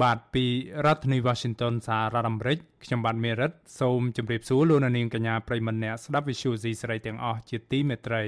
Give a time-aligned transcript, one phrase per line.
[0.00, 0.44] បាទពី
[0.84, 8.24] រដ្ឋធានី Washington សហរដ្ឋអាមេរិកខ្ញុំបាទមេរិតសូមជម្រាបសួរលោកអ្នកនាងកញ្ញាប្រិមមអ្នកស្ដាប់ Visual C សេរីទាំងអស់ជាទីមេត្រី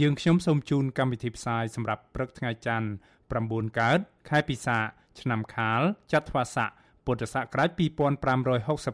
[0.00, 2.88] យើងខ្ញុំសូមជូនកម្មវិធីផ្សាយសម្រាប់ព្រឹកថ្ងៃច័ន្ទ
[3.32, 4.78] 9កើតខែពិសា
[5.20, 5.82] ឆ្នាំខាល
[6.12, 6.70] ចត្វាស័ក
[7.04, 7.70] ពុទ្ធសករាជ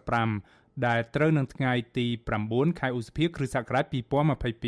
[0.00, 2.06] 2565ដែលត្រូវនឹងថ្ងៃទី
[2.42, 3.84] 9ខែឧសភាគ្រិស្តសករាជ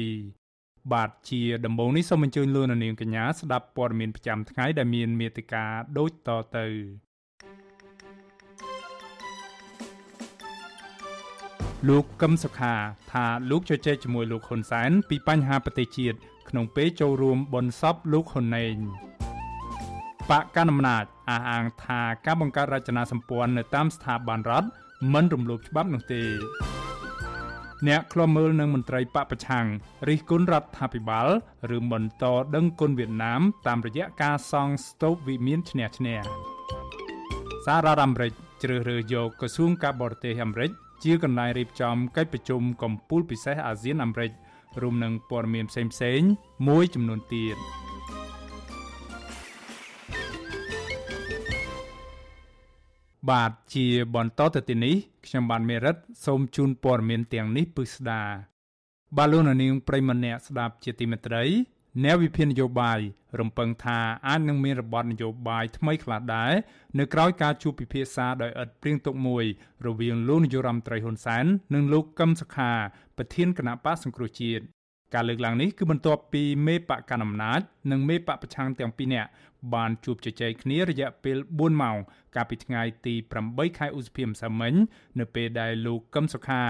[0.04, 5.64] 2022បាទជាដំបូងនេះសូមអញ្ជើញលោកនាងកញ្ញាស្ដាប់ព័ត៌មានប្រចាំថ្ងៃដែលមានមេត្តា
[5.98, 6.66] ដូចតទៅ
[11.86, 12.74] លោកកឹមសុខា
[13.12, 16.16] ថាលោកជជែកជាមួយលោកហ៊ុនសែនពីបញ្ហាប្រទេសជាតិ
[16.48, 18.74] ក្នុងពេលចូលរួមបនសពលោកហ៊ុនណេង
[20.30, 24.68] បកកណ្ដាលអំណាចអះអាងថាការបង្កើតរចនាសម្ព័ន្ធនៅតាមស្ថាប័នរដ្ឋ
[25.12, 26.22] មិនរំលោភច្បាប់នោះទេ
[27.86, 29.66] អ្នកខ្លំមើលនឹងមន្ត្រីបពប្រឆាំង
[30.08, 31.28] រិះគន់រដ្ឋាភិបាល
[31.76, 36.20] ឬបន្តដឹងគុណវៀតណាម តាមរយៈការសង់ស្ទូបវិមានឈ្នះឈ្នះ
[37.66, 38.32] សាររដ្ឋអាមេរិក
[38.62, 40.70] ជ្រើសរើសយកក្រសួងការបរទេសអាមេរិក
[41.04, 44.30] ជាកន្លែងរៀបចំកិច្ចប្រជុំកំពូលពិសេសអាស៊ានអាមេរិក
[44.82, 46.30] រួមនឹងព័ត៌មានផ្សេងៗ
[46.68, 47.56] មួយចំនួនទៀត
[53.30, 54.94] បាទជាបន្តទៅទីនេះ
[55.26, 58.22] ខ្ញុំបានមេរិតសូមជូនព័ត៌មានទាំងនេះពិស្ដា
[59.16, 61.44] បាទលោកនាងប្រិមម្នាក់ស្ដាប់ជាទីមេត្រី
[62.04, 63.00] អ្នកវិភាគនយោបាយ
[63.40, 66.52] រំពឹងថាអាចនឹងមានរបបនយោបាយថ្មីខ្លះដែរ
[66.98, 69.44] នៅក្រៅការជួបពិភាក្សាដោយឥតព្រៀងទុកមួយ
[69.86, 71.44] រវាងលោកនាយរដ្ឋមន្ត្រីហ៊ុនសែន
[71.74, 72.72] និងលោកកឹមសុខា
[73.16, 74.62] ប្រធានគណៈបកសង្គ្រោះជាតិ
[75.14, 77.60] ការលើកឡើងនេះគឺបន្ទាប់ពីមេបកកណ្ដាលអំណាច
[77.90, 79.28] និងមេបកប្រឆាំងទាំងពីរនាក់
[79.74, 81.96] បានជួបជជែកគ្នារយៈពេល4ម៉ោង
[82.36, 83.14] កាលពីថ្ងៃទី
[83.46, 84.74] 8ខែឧសភាម្សិលមិញ
[85.18, 86.62] នៅពេលដែលលោកកឹមសុខា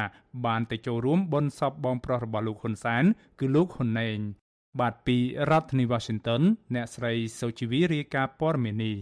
[0.47, 3.05] បានទៅចូលរួមបុណ្យសពបងប្រុសរបស់លោកហ៊ុនសែន
[3.38, 4.21] គឺលោកហ៊ុនណេង
[4.81, 5.16] បាទពី
[5.50, 6.43] រដ្ឋធានី Washington
[6.75, 8.97] អ្នកស្រីសូជីវីរាយការណ៍ព័ត៌មាននេះ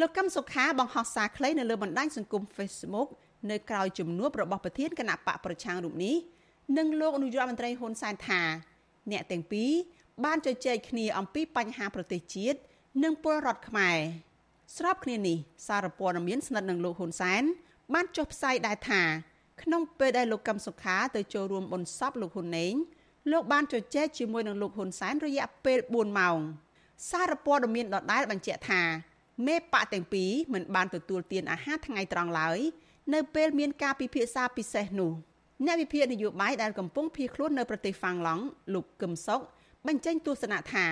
[0.00, 3.08] លោកកឹមសុខាបង្ហោះសារខ្លីនៅលើបណ្ដាញសង្គម Facebook
[3.50, 6.16] នៅក្រៅជំនួបរបស់ប្រធានគណៈបកប្រឆាំងរូបនេះ
[6.78, 8.40] និងលោកនាយករដ្ឋមន្ត្រីហ៊ុនសែនថា
[9.10, 9.70] អ្នកទាំងពីរ
[10.24, 12.58] បានជជែកគ្នាអំពីបញ្ហាប្រទេសជាតិ
[13.04, 13.98] និងពលរដ្ឋខ្មែរ
[14.76, 15.36] ស្របគ្នានេះ
[15.66, 17.42] សារព័ត៌មានស្និទ្ធនឹងលោកហ៊ុនសែន
[17.94, 19.02] បានចុះផ្សាយដែរថា
[19.62, 22.74] ក្នុងពេលដែលលោកកឹមសុខាទៅចូលរួមបុណ្យសពលោកហ៊ុនណេង
[23.30, 26.38] លោកបានជជែកជាមួយនឹងលោកហ៊ុនសែនរយៈពេល4ម៉ោង
[27.10, 28.82] សារព័ត៌មានដដែលបញ្ជាក់ថា
[29.46, 32.58] មេបកទាំងពីរមិនបានទទួលទានអាហារថ្ងៃត្រង់ឡើយ
[33.14, 35.12] នៅពេលមានការពិភាក្សាពិសេសនោះ
[35.64, 38.44] អ្នកវិភាគនយោបាយដែលកំពុងភៀសខ្លួននៅប្រទេសហ្វាំងឡង់
[38.74, 39.40] លោកកឹមសុខ
[39.86, 40.86] បញ្ចេញទស្សនៈថា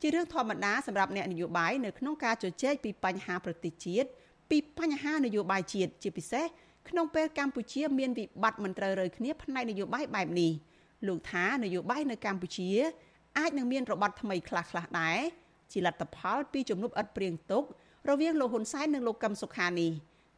[0.00, 4.08] ជារឿងធម្មតាសម្រាប់អ្នកនយោបាយនៅក្នុងការជជែកពីបញ្ហាប្រទេសជាតិ
[4.50, 6.46] ពីបញ្ហានយោបាយជាតិជាពិសេស
[6.88, 10.52] ក្នុងពេលកម្ពុជាមានវិបត្តិមិនត្រូវរើគ្នាផ្នែកនយោបាយបែបនេះ
[11.06, 12.70] លោកថានយោបាយនៅកម្ពុជា
[13.38, 15.18] អាចនឹងមានរបត់ថ្មីខ្លះៗដែរ
[15.72, 17.64] ជាលទ្ធផលពីជំនួបឥតព្រៀងទុក
[18.08, 19.92] រវាងលោកហ៊ុនសែននិងលោកកឹមសុខានេះ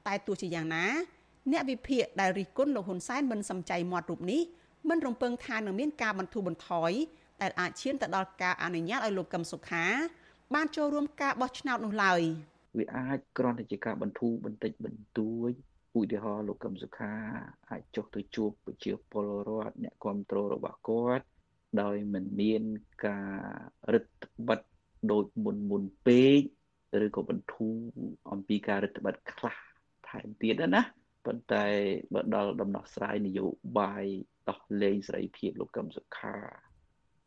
[0.07, 0.87] តែទោះជាយ៉ាងណា
[1.53, 4.41] អ្នកវិភាគដែលរិះគន់លោកហ៊ុនសែនមិនសំចៃមាត់រូបនេះ
[4.89, 6.93] មិនរំពឹងថានឹងមានការបន្ធូរបន្ថយ
[7.43, 9.85] ដែលអាចឈានទៅដល់ការអនុញ្ញាតឲ្យលោកកឹមសុខា
[10.55, 12.21] បានចូលរួមការបោះឆ្នោតនោះឡើយ
[12.79, 15.53] វាអាចគ្រាន់តែជាការបន្ធូរបន្តិចបន្តួច
[15.99, 17.13] ឧទាហរណ៍លោកកឹមសុខា
[17.71, 21.25] អាចចុះទៅជួបប្រជាពលរដ្ឋអ្នកគ្រប់គ្រងរបស់គាត់
[21.83, 22.63] ដោយមិនមាន
[23.07, 23.37] ការ
[23.93, 24.07] រឹត
[24.49, 24.77] បន្តឹង
[25.13, 26.41] ដូចមុនមុនពេក
[27.05, 27.77] ឬក៏បន្ធូរ
[28.33, 29.57] អំពីការរឹតបន្តឹងខ្លះ
[30.09, 30.83] ថែមទៀតណា
[31.27, 31.67] ប៉ុន្តែ
[32.15, 33.47] បើដល់ដំណោះស្រាយនយោ
[33.79, 34.05] បាយ
[34.49, 36.37] ដោះលែងសេរីភាពលោកកឹមសុខា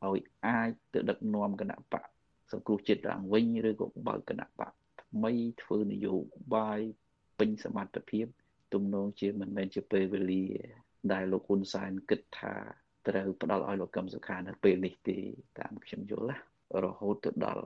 [0.06, 2.04] ឲ្យអាចទៅដឹកនាំគណៈបក
[2.52, 5.32] សង្គ្រោះជាតិឡើងវិញឬក៏បើកគណៈបកថ្មី
[5.62, 6.16] ធ្វើនយោ
[6.56, 6.80] បាយ
[7.40, 8.26] ពេញសមត្ថភាព
[8.74, 10.46] ទំនងជាមិនមែនជាពេលវេលា
[11.14, 12.54] ដែលលោកហ៊ុនសែនគិតថា
[13.08, 15.18] ត្រូវផ្ដល់ឲ្យលោកកឹមសុខានៅពេលនេះទេ
[15.60, 16.38] តាមខ្ញុំយល់ណា
[16.84, 17.66] រហូតទៅដល់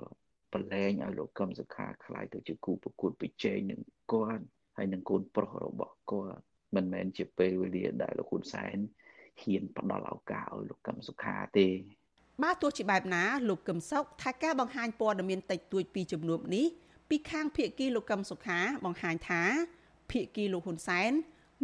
[0.54, 3.82] ប្រឡែងឲ្យលោកកឹមសុខាខ្លាយទៅជាគូប្រកួតប្រជែងនឹង
[4.14, 4.44] គាត់
[4.78, 6.42] ហើយនឹងកូនប្រុសរបស់គាត់
[6.76, 8.78] មិនមែនជាពេលវេលាដែលលោកហ៊ុនសែន
[9.42, 11.68] ហ៊ានផ្ដល់ឱកាសឲ្យលោកកឹមសុខាទេ
[12.44, 16.66] បើទោះជាបែបណាលោកកឹមសុខថាការបង្ហាញព័ត៌មានតិចតួចពីជំនួបនេះ
[17.10, 19.44] ពីខាងភៀកគីលោកកឹមសុខាបង្ហាញថា
[20.12, 21.12] ភៀកគីលោកហ៊ុនសែន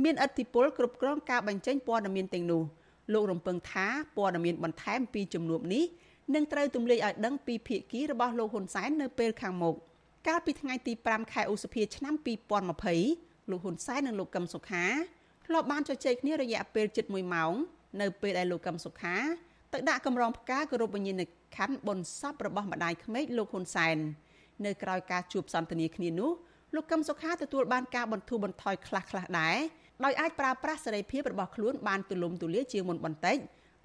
[0.04, 2.64] មានអធិបុលគ្រប់គ្រងការបញ្ចេញព័ត៌មានទាំងនោះ
[3.14, 5.84] លោករំពឹងថាព័ត៌មានបន្ថែមពីជំនួបនេះ
[6.36, 9.76] នឹងត្រូវទម្លាយឲ្យដឹងពីភៀកគីរបស់លោកហ៊ុនសែននៅពេលខាងមុខ
[10.28, 12.14] កាលពីថ្ងៃទី5ខែឧសភាឆ្នាំ
[12.82, 14.86] 2020លោកហ៊ុនសែននិងលោកកឹមសុខា
[15.46, 17.54] ធ្លាប់បានជជែកគ្នារយៈពេលជិត1ម៉ោង
[18.02, 19.16] នៅពេលដែលលោកកឹមសុខា
[19.74, 23.98] ទៅដាក់កម្រងផ្កាគោរពវិញ្ញាណក្ខន្ធបុណ្យសពរបស់ម្ដាយក្មេកលោកហ៊ុនសែន
[24.66, 26.32] នៅក្រៅការជួបសន្ទនាគ្នានោះ
[26.76, 29.58] លោកកឹមសុខាទទួលបានការបន្ធូរបន្ថយខ្លះៗដែរ
[30.04, 33.38] ដោយអាចប្រើប្រាស់សេរីភាពរបស់ខ្លួនបានទូលំទូលាយជាងមុនបន្តិច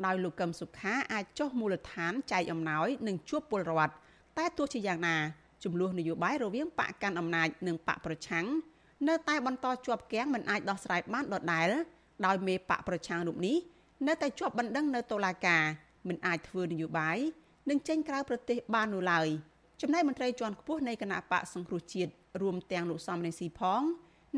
[0.06, 3.94] ដោយលោកកឹមសុខាអាចចុះមូលដ្ឋានចែកអំណោយនិងជួបពលរដ្ឋ
[4.38, 5.16] តែទោះជាយ៉ាងណា
[5.64, 8.46] ចំនួននយោបាយរវាងបកកាន់អំណាចនិងបកប្រឆាំង
[9.08, 11.68] នៅតែបន្តជាប់គាំងមិនអាចដោះស្រាយបានដដែល
[12.26, 13.56] ដោយមេបកប្រឆាំងរូបនេះ
[14.06, 15.62] នៅតែជាប់បណ្ដឹងនៅតុលាការ
[16.08, 17.18] មិនអាចធ្វើនយោបាយ
[17.70, 19.28] និងចេញក្រៅប្រទេសបាននោះឡើយ
[19.80, 23.82] ចំណែកមន្ត្រីជាន់ខ្ពស់នៃគណៈបកសង្គ្រោះជាតិរួមទាំងលោកសំរងស៊ីផង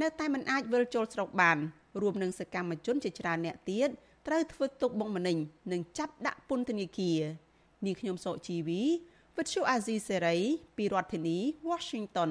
[0.00, 1.58] នៅតែមិនអាចវិលចូលស្រុកបាន
[2.00, 3.88] រួមនឹងសកម្មជនជាច្រើនអ្នកទៀត
[4.26, 5.36] ត្រូវធ្វើទុកបុកម្នេញ
[5.72, 7.20] និងចាប់ដាក់ពន្ធនាគារ
[7.84, 8.82] នាងខ្ញុំសកជីវី
[9.36, 10.36] វិទ្យុអាស៊ីសេរី
[10.76, 11.38] ពីរដ្ឋធានី
[11.70, 12.30] Washington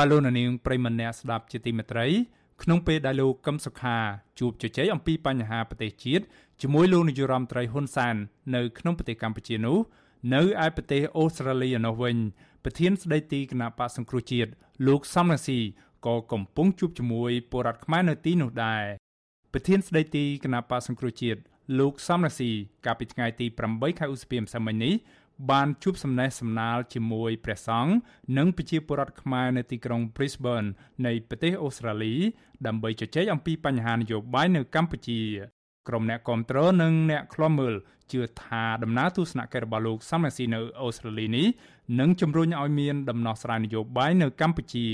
[0.00, 2.06] បាទលោកនាងប្រិមម្នាក់ស្ដាប់ជាទីមេត្រី
[2.62, 3.96] ក្នុងពេលដែលលោកកឹមសុខា
[4.38, 6.24] ជួបជជែកអំពីបញ្ហាប្រទេសជាតិ
[6.62, 8.16] ជាមួយលោកនាយរដ្ឋមន្ត្រីហ៊ុនសែន
[8.54, 9.78] នៅក្នុងប្រទេសកម្ពុជានោះ
[10.34, 12.16] នៅឯប្រទេសអូស្ត្រាលីនោះវិញ
[12.64, 14.50] ប្រធានស្ដីទីគណៈបកសង្គ្រោះជាតិ
[14.88, 15.58] លោកសំរងស៊ី
[16.06, 18.84] ក៏កំពុងជួបជាមួយពលរដ្ឋខ្មែរនៅទីនោះដែរ
[19.52, 21.40] ប្រធានស្ដីទីគណៈបកសង្គ្រោះជាតិ
[21.78, 22.50] លោកសំរងស៊ី
[22.86, 24.94] កាលពីថ្ងៃទី8ខែឧសភាម្សិលមិញនេះ
[25.50, 27.92] បានជួបសំណេះសំណាលជាមួយព្រះសង្ឃ
[28.38, 30.68] និងប្រជាពលរដ្ឋខ្មែរនៅទីក្រុង Brisbane
[31.06, 32.14] នៃប្រទេសអូស្ត្រាលី
[32.66, 35.20] ដើម្បីជជែកអំពីបញ្ហានយោបាយនៅកម្ពុជា
[35.88, 37.74] ក្រុមអ្នកគ្រប់គ្រងនិងអ្នកខ្លំមើល
[38.12, 41.46] ជឿថាដំណើរទស្សនកិច្ចរបស់លោកសំរាស៊ីនៅអូស្ត្រាលីនេះ
[42.00, 44.86] នឹងជំរុញឲ្យមានដំណោះស្រាយនយោបាយនៅកម្ពុជា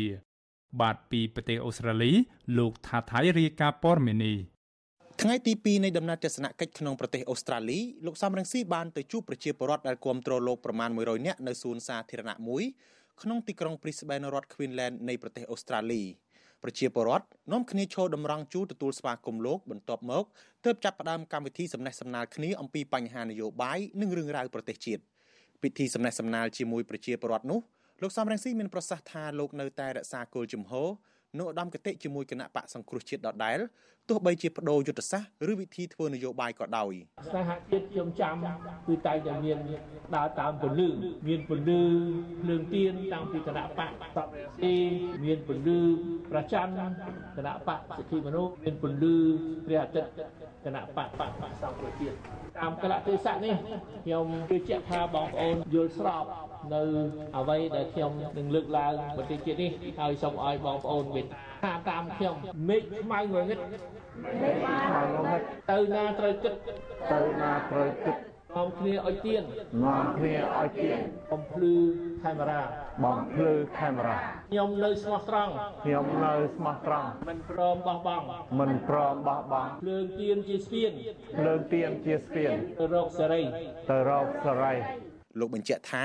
[0.80, 2.12] បាទពីប្រទេសអូស្ត្រាលី
[2.58, 4.36] លោកថាថៃរាយការណ៍ព័ត៌មាននេះ
[5.22, 12.62] ថ្ងៃទី2នៃដំណើរទស្សនកិច្ចក្នុងប្រទេសអូស្ត្រាលីលោកសំរងស៊ីបានទៅជួបប្រជាពលរដ្ឋដែលគ្រប់គ្រងលោកប្រមាណ100នាក់នៅសួនសាធារណៈមួយ
[13.22, 16.02] ក្នុងទីក្រុង Brisbane រដ្ឋ Queensland នៃប្រទេសអូស្ត្រាលី
[16.62, 20.24] ប្រជាពលរដ្ឋនាំគ្នាឈរតម្រង់ជួរទទួលស្វាគមន៍លោកបន្ទាប់មក
[20.64, 25.02] ទើបចាប់ផ្ដើមកម្មវិធីសំណេះសំណាលគ្នាអំពីបញ្ហានយោបាយនិងរឿងរ៉ាវប្រទេសជាតិ
[25.62, 27.60] ពិធីសំណេះសំណាលជាមួយប្រជាពលរដ្ឋនោះ
[28.02, 30.88] លោកសំរងស៊ីមានប្រសាសន៍ថាលោកនៅតែរក្សាគោលជំហរ
[31.38, 33.58] នៅឧត្តមគតិជាមួយគណៈបកសង្គ្រោះជាតិដដែល
[34.08, 36.92] ទោះបីជាបដូរយុទ្ធសាស្ត្រឬវិធីធ្វើនយោបាយក៏ដោយ
[37.28, 38.34] ស្នេហាជាតិខ្ញុំចាំ
[38.86, 39.58] គឺតែតែមាន
[40.16, 40.88] ដើរតាមពលឺ
[41.28, 41.80] មានពលឺ
[42.42, 44.26] ភ្លើងទៀនតាំងពីគណៈបកសព
[44.62, 44.74] ទី
[45.24, 45.78] មានពលឺ
[46.30, 46.66] ប្រច័ន
[47.36, 49.14] គណៈបកសិទ្ធិមនុស្សមានពលឺ
[49.66, 50.10] ព្រះអាទិត្យ
[50.64, 51.30] គណៈបកបក
[51.62, 52.16] សង្គ្រោះជាតិ
[52.62, 53.54] តាមកលៈទេសៈនេះ
[54.04, 56.24] ខ្ញុំជឿជាក់ថាបងប្អូនយល់ស្រប
[56.72, 56.82] នៅ
[57.36, 62.34] អ្វីដែលខ្ញុំនឹងលើកឡើងបន្តិចទៀតនេះហើយសូមឲ្យបងប្អូនមេត្តាតាមខ្ញុំ
[62.68, 63.58] មេឃខ្មៅងងឹត
[64.42, 64.56] មេឃ
[64.88, 66.54] ខ្មៅងងឹតទៅណាត្រូវគិត
[67.12, 68.16] ទៅណាត្រូវគិត
[68.56, 69.42] នាំគ្នាឲ្យទៀន
[69.84, 70.98] នាំគ្នាឲ្យទៀន
[71.30, 71.74] បំភ្លឺ
[72.24, 72.62] កាមេរ៉ា
[73.04, 74.18] បំភ្លឺកាមេរ៉ា
[74.50, 75.52] ខ្ញុំនៅស្មោះត្រង់
[75.84, 78.24] ខ្ញុំនៅស្មោះត្រង់មិនព្រមបោះបង់
[78.58, 80.90] មិនព្រមបោះបង់ភ្លើងទៀនជាស្ពាន
[81.38, 83.42] ភ្លើងទៀនជាស្ពានទៅរកសេរី
[83.90, 84.74] ទៅរកសេរី
[85.38, 86.04] លោកបញ្ជាក់ថា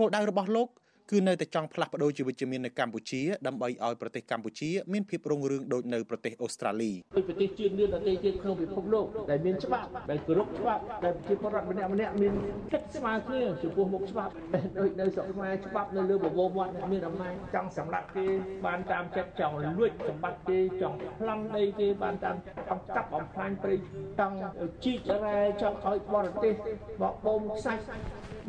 [0.00, 0.68] គោលដៅរបស់លោក
[1.10, 12.32] គឺនៅតែចង់ផ្លាស់ប្ដូរជីវវិជ្ជមាននៅកម្ពុជាដើម្បីឲ្យប្រទេសកម្ពុជាមានភាពរុងរឿងដូចនៅប្រទេសអូស្ត្រាលីដូចប្រទេសជឿនលឿនដទៃទៀតក្នុងពិភពលោកដែលមានច្បាប់ដែលគោរពច្បាប់ដែលប្រជាពលរដ្ឋម្នាក់ម្នាក់មាន
[12.72, 14.32] គិតស្មើគ្នាចំពោះមុខច្បាប់
[14.78, 18.26] ដូចនៅស្រុកខ្មែរច្បាប់នៅលើបបោមាត់អ្នកមានអំណាចចង់សម្លាប់គេ
[18.66, 22.36] បានតាមចិត្តចង់លួចសម្បត្តិគេចង់ប្លន់ដីគេបានតាម
[22.68, 23.74] ចង់ចាប់បំផ្លាញព្រៃ
[24.18, 24.36] ចង់
[24.84, 26.54] ជីករ៉ែចង់ឲ្យបរទេស
[27.02, 27.84] បបោមខ្សាច់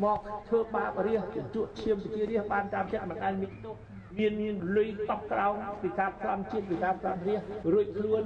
[0.04, 1.22] មកធ្វើបាបរាជ
[1.54, 3.76] ជក់ឈាមជារាជបានតាមចិត្តមិនដែលមានទោស
[4.18, 7.38] មានមានលុយតប់ក្រោមពីការផ្សំជាតិពីការផ្សំរះ
[7.72, 8.22] រួចខ្លួន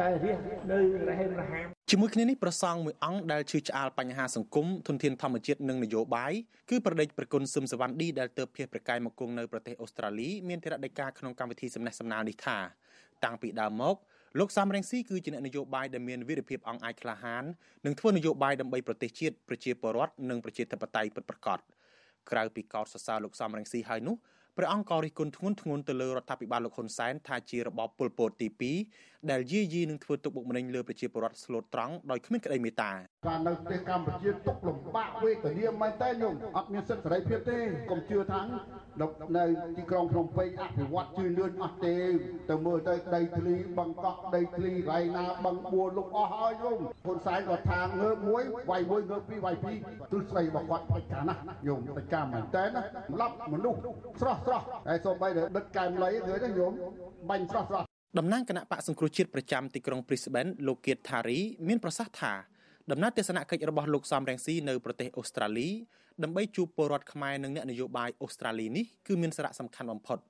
[0.00, 0.36] តែរះ
[0.70, 6.32] នៅរហេមរហាមជាមួយគ្នានេះប្រសង់មួយអង្គដែលឈឺឆ្អាលបញ្ហាសង្គមធនធានធម្មជាតិនិងនយោបាយ
[6.70, 12.58] គឺប្រដេចប្រគុណសឹមសវណ្ណឌីដែលទៅភៀសប្រកាយមកគង់នៅប្រទេសអូស្ត្រាលីមានធរដីកាក្នុងកម្មវិធីសំណេះសំណាលនេះថា
[13.24, 13.96] តាំងពីដើមមក
[14.38, 17.44] លោកសំរងស៊ីគឺជាអ្នកនយោបាយដែលមានវីរភាពអង្អាចក្លាហាន
[17.86, 21.58] និងធ្វើនយោបាយដើម្បីប្រទេសជាតិប្រជាពលរដ្ឋនិងប្រជាធិបតេយ្យពិតប្រាកដ
[22.30, 24.16] ក្រៅពីកោតសរសើរលោកសំរងស៊ីហើយនោះ
[24.56, 28.48] ព្រះអង្គក៏រិះគន់ធ្ងន់ធ្ងរទៅលើរដ្ឋាភិបាលលោកហ៊ុនសែនថាជារបបប៉ុលពតទី
[28.86, 32.90] 2ដែលយាយីនឹងធ្វើទុកបុកម្នេញលើប្រជាពលរដ្ឋស្លូតត្រង់ដោយគ្មានក្តីមេត្តា
[33.26, 37.58] ការនៅប្រទេសកម្ពុជាទុកលំបាកវេទនាមែនតើញោមអត់មានសិទ្ធិសេរីភាពទេ
[37.90, 38.42] កុំជឿថា
[39.36, 39.44] នៅ
[39.76, 41.96] ទីក្រុងភ្នំពេញអភិវឌ្ឍជឿនលឿនអត់ទេ
[42.50, 49.76] ទៅមើលទៅដីធ្លីបឹងកក់ដីធ្លីរៃណាបឹងបួលលុកអស់ហើយញោមហ៊ុនសែនគាត់ថាងើបមួយវាយមួយងើបពីរវាយពីរ
[50.12, 53.80] ទិស្ដីរបស់គាត់ពេចកាណាស់ញោមពេចកាមែនតើណាសម្រាប់មនុស្ស
[54.20, 56.72] ស្រស់ស្រស់ហើយសូម្បីតែដិតកែមលៃឃើញទេញោម
[57.30, 57.86] បាញ់ស្រស់ស្រស់
[58.18, 61.38] តំណាងគណៈបកសង្គ្រោះជាតិប្រចាំទីក្រុង Brisbane លោកគៀតថារី
[61.68, 62.32] មានប្រសាសន៍ថា
[62.90, 65.68] ដំណើរទស្សនកិច្ចរបស់លោកសំរងស៊ីនៅប្រទេសអូស្ត្រាលី
[66.22, 70.18] ដើម្បីជួបពលរដ្ឋខ្មែរនិងអ្នកនយោបាយអូស្ត្រាលីនេះគឺមានសារៈសំខាន់បំផុត។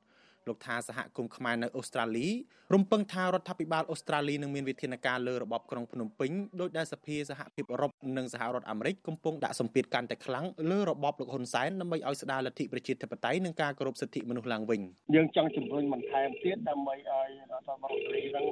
[0.51, 2.29] លោកថាសហគមន៍ខ្មែរនៅអូស្ត្រាលី
[2.75, 6.31] រំពឹងថារដ្ឋាភិបាលអូស្ត្រាលីនឹងមានវិធានការលើរបបក្រុងភ្នំពេញ
[6.61, 14.81] ដោយដែលសភាសហភាពអឺរ៉ុបនិងសហរដ្ឋអាមេរិកកំពុងដាក់សម្ពាធកាន់តែខ្លាំងលើរបបលោកហ៊ុនសែនដើម្បីឲ្យស្ដារលទ្ធិប្រជាធិបតេយ្យនិងការគោរពសិទ្ធិមនុស្សឡើងវិញ
[15.15, 18.47] យើងចង់ជំរុញបន្ថែមទៀតដើម្បីឲ្យរដ្ឋាភិបាលអូស្ត្រាលីនឹង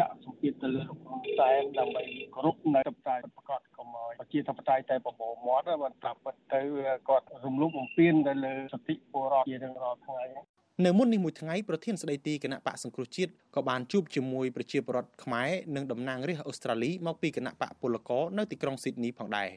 [0.00, 2.02] ដាក់សម្ពាធទៅលើលោកហ៊ុនសែនដើម្បី
[2.34, 6.20] គោរពនៅធិបតេយ្យប្រកបកុំឲ្យប្រជាធិបតេយ្យតែបបោមាត់មិនប្រាប់
[6.54, 6.60] ទៅ
[7.08, 10.24] គាត់រំលោភបំពានទៅលើសិទ្ធិពលរដ្ឋជារៀងរាល់ថ្ងៃ
[10.84, 19.50] នៅមុននេះមួយថ្ងៃប្រធានស្ដីទីគណៈបកសង្គ្រោះជាតិក៏បានជួបជាមួយប្រជាពលរដ្ឋខ្មែរនិងតំណាងរាស្ត្រអូស្ត្រាលីមកពីគណៈបកពលករនៅទីក្រុងស៊ីដនីផងដែរ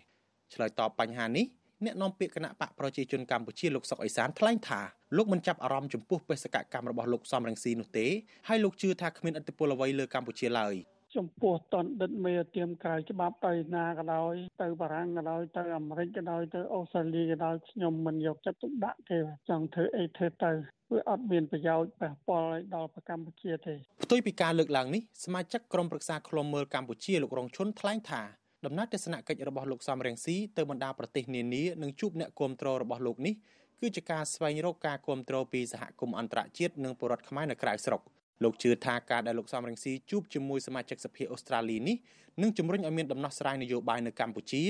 [0.54, 1.46] ឆ្លើយតបបញ្ហានេះ
[1.86, 4.82] អ្នកនាំពាក្យគណៈបកប្រជាជនកម្ពុជាលោកសុកអេសានថ្លែងថា
[5.18, 8.06] លោកមិនចាប់អារម្មណ៍ចំពោះបេសកកម្មរបស់លោកសំរងស៊ីនោះទេ
[8.48, 10.76] ហើយលោកជឿថាគ្មានឥទ្ធិពលអ្វីលើកម្ពុជាឡើយ
[11.16, 20.52] ចំពោះតនដិតមេទៀមក្រៅច្បាប់ទៅណាក៏ដោយទៅបារាំងក៏ដោយទៅអាមេរិកក៏ដោយទៅអូស្ត្រាលីក៏ដោយខ្ញុំមិនយកចិត្តទុកដាក់ទេចង់ធ្វើអីធ្វើទៅ
[20.92, 28.22] វាអត់មានប្រយោជន៍ប៉ះពាល់ដល់ប្រកម្ពុជាទេផ្ទុយពីការលើកឡើងនេះសមាជិកក្រុមប្រឹក្សាឃ្លាំមើលកម្ពុជាលោករងឈុនថ្លែងថា
[28.66, 33.36] ដំណើរទស្សនកិច្ចរបស់លោកសំរងស៊ីទៅបណ្ដាប្រទេសនានានិងជួបអ្នកគាំទ្ររបស់លោកនេះ
[33.82, 38.02] គឺជាការស្វែងរកការគាំទ្រពីសហគមន៍អន្តរជាតិនិងពលរដ្ឋខ្មែរនៅក្រៅស្រុក។
[38.44, 41.98] លោកជឿថាការដែលលោកសំរងស៊ីជួបជាមួយសមាជិកសភាអូស្ត្រាលីនេះ
[42.42, 44.64] នឹងជំរុញឲ្យមានដំណោះស្រាយនយោបាយនៅកម្ពុជា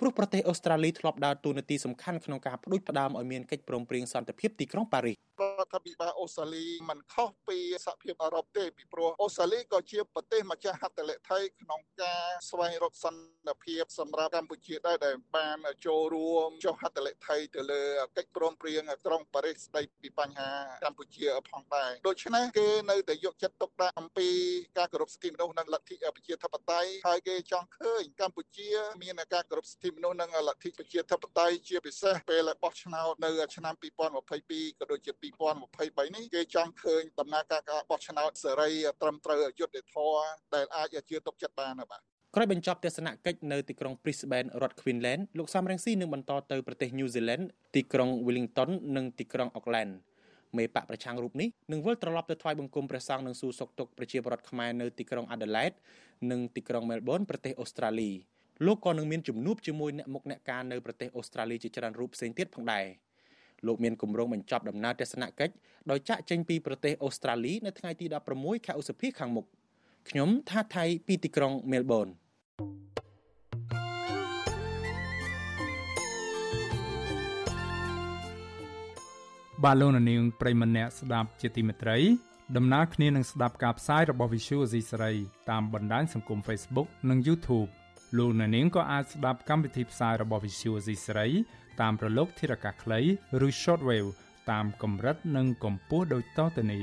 [0.00, 17.82] ព្រោះប្រទេសអូស្ត្រាលីធ្លាប់ដើរតួនាទីសំខាន់ក្នុងការផ្ដួចផ្ដើមឲ្យមានកិច្ចព្រមព្រៀងសន្តិភាពទីក្រុងប៉ារីសរដ្ឋាភិបាលអូស្ត្រាលីមិនខុសពីសហភាពអឺរ៉ុបទេពីព្រោះអូស្ត្រាលីក៏ជាប្រទេសម្ចាស់ហត្ថលេខីក្នុងការស្វែងរកសន្តិភាពសម្រាប់កម្ពុជាដែរដែលបានចូលរួមចុះហត្ថលេខីទៅលើ
[18.16, 20.50] កិច្ចព្រមព្រៀងក្រុងប៉ារីសស្ដីពីបញ្ហា
[20.84, 24.28] កម្ពុជាផងដែរដូច្នេះគេនៅតែយកចិត្តទុកដាក់អំពី
[24.78, 28.68] ការគោរពសិទ្ធិមនុស្សនិងលទ្ធិប្រជាធិបតេយ្យហើយគេចង់ឃើញកម្ពុជា
[29.02, 35.12] មានការគោរពសិទ្ធិមនុស្សនិងលទ្ធិប្រជាធិបតេយ្យជាពិសេសពេលបោះឆ្នោតនៅឆ្នាំ2022ក៏ដូចជា
[35.62, 38.70] 2023នេះគេចង់ឃើញដំណើរការការបោះឆ្នោតសេរី
[39.02, 42.02] ត្រឹមត្រូវយុត្តិធម៌ដែលអាចជឿទុកចិត្តបានបាទ
[42.34, 49.92] ក្រោយបញ្ចប់ទស្សនកិច្ចនៅទីក្រុង Brisbane រដ្ឋ Queensland លោកសំរងស៊ីនឹងបន្តទៅប្រទេស New Zealand ទីក្រុង Wellington និងទីក្រុង Auckland
[50.56, 55.76] មេបកប្រឆាំងរូបនេះនឹងវិលត្រឡប់ទៅថ្វាយបង្គំព្រះសង្ឃនិងសួរសុខទុក្ខប្រជាពលរដ្ឋខ្មែរនៅទីក្រុង Adelaide
[56.30, 58.10] និងទីក្រុង Melbourne ប្រទេសអូស្ត្រាលី
[58.66, 62.86] លោកក៏នឹងមានជំនួបជាមួយអ្នកមុខអ្នកការនៅប្រទេសអូស្ត្រាលីជាច្រើនរូបផ្សេងទៀតផងដែរ។
[63.66, 65.54] លោកមានគម្រោងបញ្ចប់ដំណើរទស្សនកិច្ច
[65.90, 69.46] ដោយចាក់ចេញពីប្រទេសអូស្ត្រាលីនៅថ្ងៃទី16ខែឧសភាខាងមុខ
[70.08, 72.08] ខ្ញុំថាថៃពីទីក្រុងមែលប៊ន
[79.64, 81.98] បាទលោកនាងប្រិមម្នាក់ស្ដាប់ជាទីមេត្រី
[82.56, 85.14] ដំណើរគ្នានឹងស្ដាប់ការផ្សាយរបស់ Visual Asia សេរី
[85.50, 87.70] តាមបណ្ដាញសង្គម Facebook និង YouTube
[88.16, 91.28] លោកអ្នកនាងក៏អាចស្ដាប់កម្មវិធីផ្សាយរបស់ Visual Asia សេរី
[91.80, 93.00] តាមប្រឡូកធារកាសខ្លី
[93.46, 94.10] ឬ Shortwave
[94.50, 96.82] តាមកម្រិតនិងកម្ពស់ដូចតទៅនេះ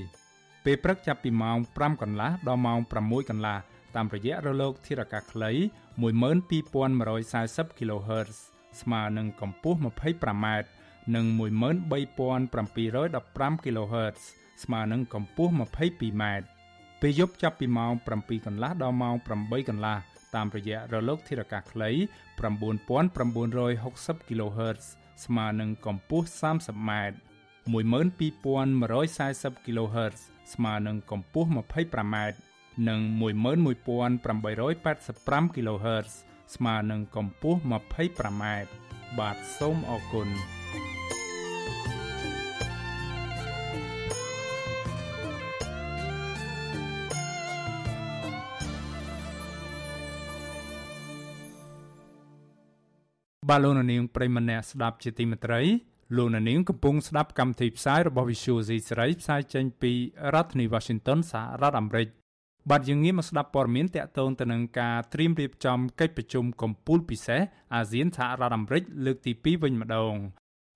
[0.66, 3.58] ពេលព្រឹកចាប់ពីម៉ោង5កន្លះដល់ម៉ោង6កន្លះ
[3.96, 5.52] តាមរយៈរលកធារកាសខ្លី
[6.02, 8.38] 12140 kHz
[8.82, 10.48] ស្មើនឹងកម្ពស់ 25m
[11.16, 14.22] និង13715 kHz
[14.64, 16.24] ស្មើនឹងកម្ពស់ 22m
[17.02, 19.98] ពេលយប់ចាប់ពីម៉ោង7កន្លះដល់ម៉ោង8កន្លះ
[20.36, 21.90] តាមរយៈរលកធារកាសខ្លី
[22.40, 24.84] 9960 kHz
[25.26, 26.92] ស្មើនឹងកម្ពស់ 30m
[27.74, 30.18] 12140 kHz
[30.54, 32.16] ស្មើនឹងកម្ពស់ 25m
[32.88, 36.10] និង11885 kHz
[36.56, 38.44] ស្មើនឹងកម្ពស់ 25m
[39.20, 40.28] បាទសូមអរគុណ
[53.50, 55.62] បាទលោកនាងប្រិមម្នាក់ស្ដាប់ជាទីមេត្រី
[56.18, 59.92] លោកនាងកំពុងស្ដាប់កម្មវិធីផ្សាយរបស់ Visual C សេរីផ្សាយចេញពី
[60.34, 62.08] រដ្ឋធានី Washington សហរដ្ឋអាមេរិក
[62.70, 67.42] បាទយើងងាកមកស្ដាប់ព័ត៌មានតកតងទៅនឹងការត្រៀមរៀបចំកិច្ចប្រជុំកំពូលពិសេស
[67.76, 70.16] អាស៊ានសហរដ្ឋអាមេរិកលើកទី2វិញម្ដង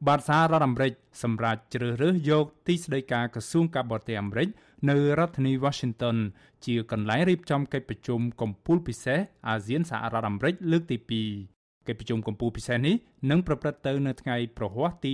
[0.08, 4.50] បាទសហរដ្ឋអាមេរិកសម្រាប់ជ្រើសរើសយកទីស្តីការក្រសួងការបរទេសអាមេរិក
[4.90, 6.18] នៅរដ្ឋធានី Washington
[6.66, 11.59] ជាកន្លែងរៀបចំកិច្ចប្រជុំកំពូលពិសេសអាស៊ានសហរដ្ឋអាមេរិកលើកទី2
[11.90, 12.96] កិច្ចប្រជុំកំពូលពិសេសនេះ
[13.30, 15.12] នឹងប្រព្រឹត្តទៅនៅថ្ងៃប្រហ័សទី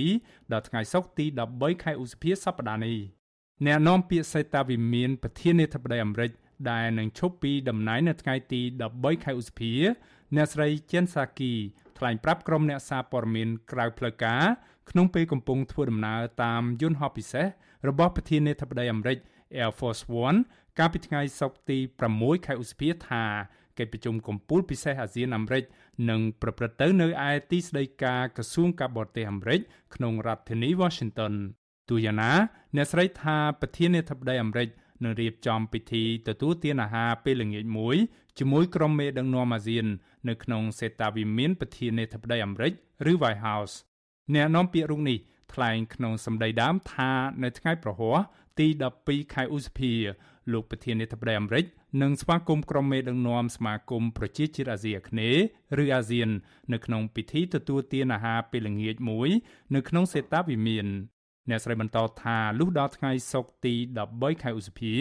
[0.00, 2.98] 12ដល់ថ្ងៃសុក្រទី13ខែឧសភាសប្តាហ៍នេះ
[3.66, 6.30] អ្នកនាំពាក្យសេតាវិមានប្រធានាធិបតីអាមេរិក
[6.70, 8.60] ដែលនឹងឈប់ពីតំណែងនៅថ្ងៃទី
[8.92, 9.72] 13ខែឧសភា
[10.36, 11.52] អ្នកស្រីជេនសាគី
[11.98, 14.42] ថ្លែងប្រាប់ក្រុមអ្នកសារព័ត៌មានក្រៅផ្លូវការ
[14.90, 17.46] ក្នុងពេលកំពុងធ្វើដំណើរតាមយន្តហោះពិសេស
[17.88, 19.18] របស់ប្រធានាធិបតីអាមេរិក
[19.62, 20.38] Air Force One
[20.78, 21.78] កាលពីថ្ងៃសុក្រទី
[22.12, 23.24] 6ខែឧសភាថា
[23.78, 25.64] កិច្ចប្រជុំកំពូលពិសេសអាស៊ានអាមេរិក
[26.10, 29.60] នឹងប្រព្រឹត្តទៅនៅឯទីស្តីការក្រសួងការបរទេសអាមេរិក
[29.94, 31.34] ក្នុងរដ្ឋធានី Washington
[31.88, 32.32] ទូយ៉ាងណា
[32.76, 34.68] អ្នកស្រីថាប្រធានាធិបតីអាមេរិក
[35.04, 37.96] នឹងរៀបចំពិធីទទួលទានអាហារពេលល្ងាចមួយ
[38.38, 39.86] ជាមួយក្រុមមេដឹកនាំអាស៊ាន
[40.28, 42.72] នៅក្នុងសេតាវិមានប្រធានាធិបតីអាមេរិក
[43.10, 43.74] ឬ White House
[44.34, 45.18] អ្នកនាំពាក្យរូបនេះ
[45.52, 47.10] ថ្លែងក្នុងសម្ដីដើមថា
[47.42, 48.18] នៅថ្ងៃប្រហ័ស
[48.58, 48.66] ទី
[49.00, 49.92] 12ខែឧសភា
[50.52, 51.64] លោកប្រធានាធិបតីអាមេរិក
[52.02, 55.42] នឹងស្វាគមន៍ក្រុមមេដឹកនាំសមាគមប្រជាជាតិអាស៊ីអាគ្នេយ៍
[55.82, 56.28] ឬអាស៊ាន
[56.72, 59.28] នៅក្នុងពិធីទទួលទានអាហារពេលល្ងាចមួយ
[59.74, 60.86] នៅក្នុងសេតាវិមាន
[61.50, 63.74] អ្នកស្រីបន្តថាលុះដល់ថ្ងៃសុក្រទី
[64.08, 64.94] 13ខែឧសភា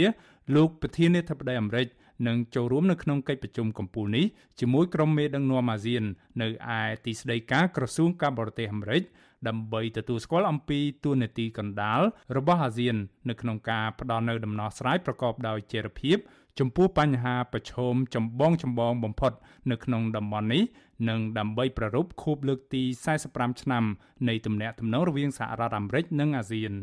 [0.55, 1.87] លោកប្រធានាធិបតីអាមេរិក
[2.27, 4.25] នឹងចូលរួមនៅក្នុងកិច្ចប្រជុំកំពូលនេះ
[4.59, 6.03] ជាមួយក្រុមមេដឹកនាំអាស៊ាន
[6.41, 6.47] នៅ
[6.79, 9.03] ឯទីស្តីការក្រសួងការបរទេសអាមេរិក
[9.47, 12.01] ដើម្បីទទួលស្គាល់អំពីទួលនីតិកណ្ដាល
[12.37, 12.95] របស់អាស៊ាន
[13.29, 16.17] នៅក្នុងការផ្ដល់នូវដំណោះស្រាយប្រកបដោយចីរភាព
[16.59, 19.33] ចំពោះបញ្ហាប្រឈមចម្បងចម្បងបំផុត
[19.71, 20.63] នៅក្នុងតំបន់នេះ
[21.09, 22.83] និងដើម្បីប្រារព្ធខួបលើកទី
[23.21, 23.83] 45ឆ្នាំ
[24.27, 26.73] នៃទំនាក់ទំនងរវាងសហរដ្ឋអាមេរិកនិងអាស៊ាន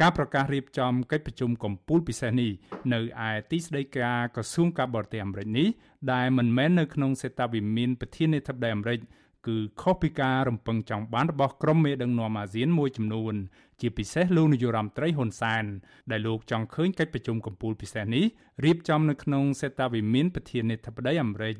[0.00, 2.50] ការប្រកាសរៀបចំកិច្ចប្រជុំកំពូលពិសេសនេះ
[2.92, 5.68] នៅឯទីស្តីការក្រសួងការបរទេសអាមេរិកនេះ
[6.12, 9.00] ដែលមិនមែននៅក្នុងសេតាវិមានប្រធានាធិបតីអាមេរិក
[9.46, 13.34] គឺខុសពីការរំពឹងចង់បានរបស់ក្រុមមេដឹកនាំអាស៊ានមួយចំនួន
[13.80, 15.64] ជាពិសេសលោកនាយរដ្ឋមន្ត្រីហ៊ុនសែន
[16.10, 18.24] ដែលលោកចង់ឃើញកិច្ចប្រជុំកំពូលពិសេសនេះ
[18.64, 21.56] រៀបចំនៅក្នុងសេតាវិមានប្រធានាធិបតីអាមេរិក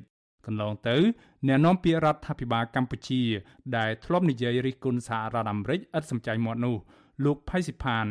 [0.47, 0.97] កន្លងទៅ
[1.47, 3.23] អ្នកនាំពាក្យរដ្ឋាភិបាលកម្ពុជា
[3.77, 6.77] ដែលធ្លាប់និយាយរិះគន់សហរដ្ឋអាមេរិកឥតសំចៃមាត់នោះ
[7.25, 8.07] លោកផៃស៊ីផាន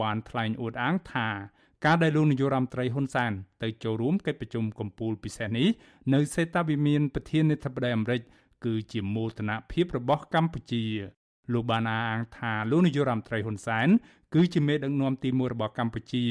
[0.00, 1.28] បានថ្លែងអួតអាងថា
[1.84, 5.68] ការដែលលោកនាយករដ្ឋមន្ត្រីហ៊ុនសែនទៅចូលរួមកិច្ចប្រជុំកំពូលពិសេសនេះ
[6.14, 8.20] នៅសេតាវិមានប្រធានាធិបតីអាមេរិក
[8.64, 10.84] គឺជាមោទនភាពរបស់កម្ពុជា
[11.52, 13.88] លោកបានអះអាងថាលោកនាយករដ្ឋមន្ត្រីហ៊ុនសែន
[14.34, 16.24] គឺជាមេដឹកនាំទី1របស់កម្ពុជា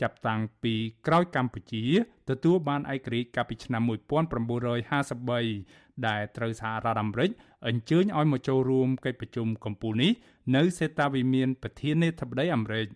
[0.00, 0.74] ចាប់តាំងពី
[1.06, 1.84] ក្រោយកម្ពុជា
[2.30, 7.30] ទទួលបានឯករាជ្យកាលពីឆ្នាំ1953ដែលត្រូវសហរដ្ឋអាមេរិក
[7.68, 10.12] អញ្ជើញឲ្យមកចូលរួមកិច្ចប្រជុំកំពូលនេះ
[10.56, 12.86] នៅសេតាវិមានប្រធានាធិបតីអាមេរិក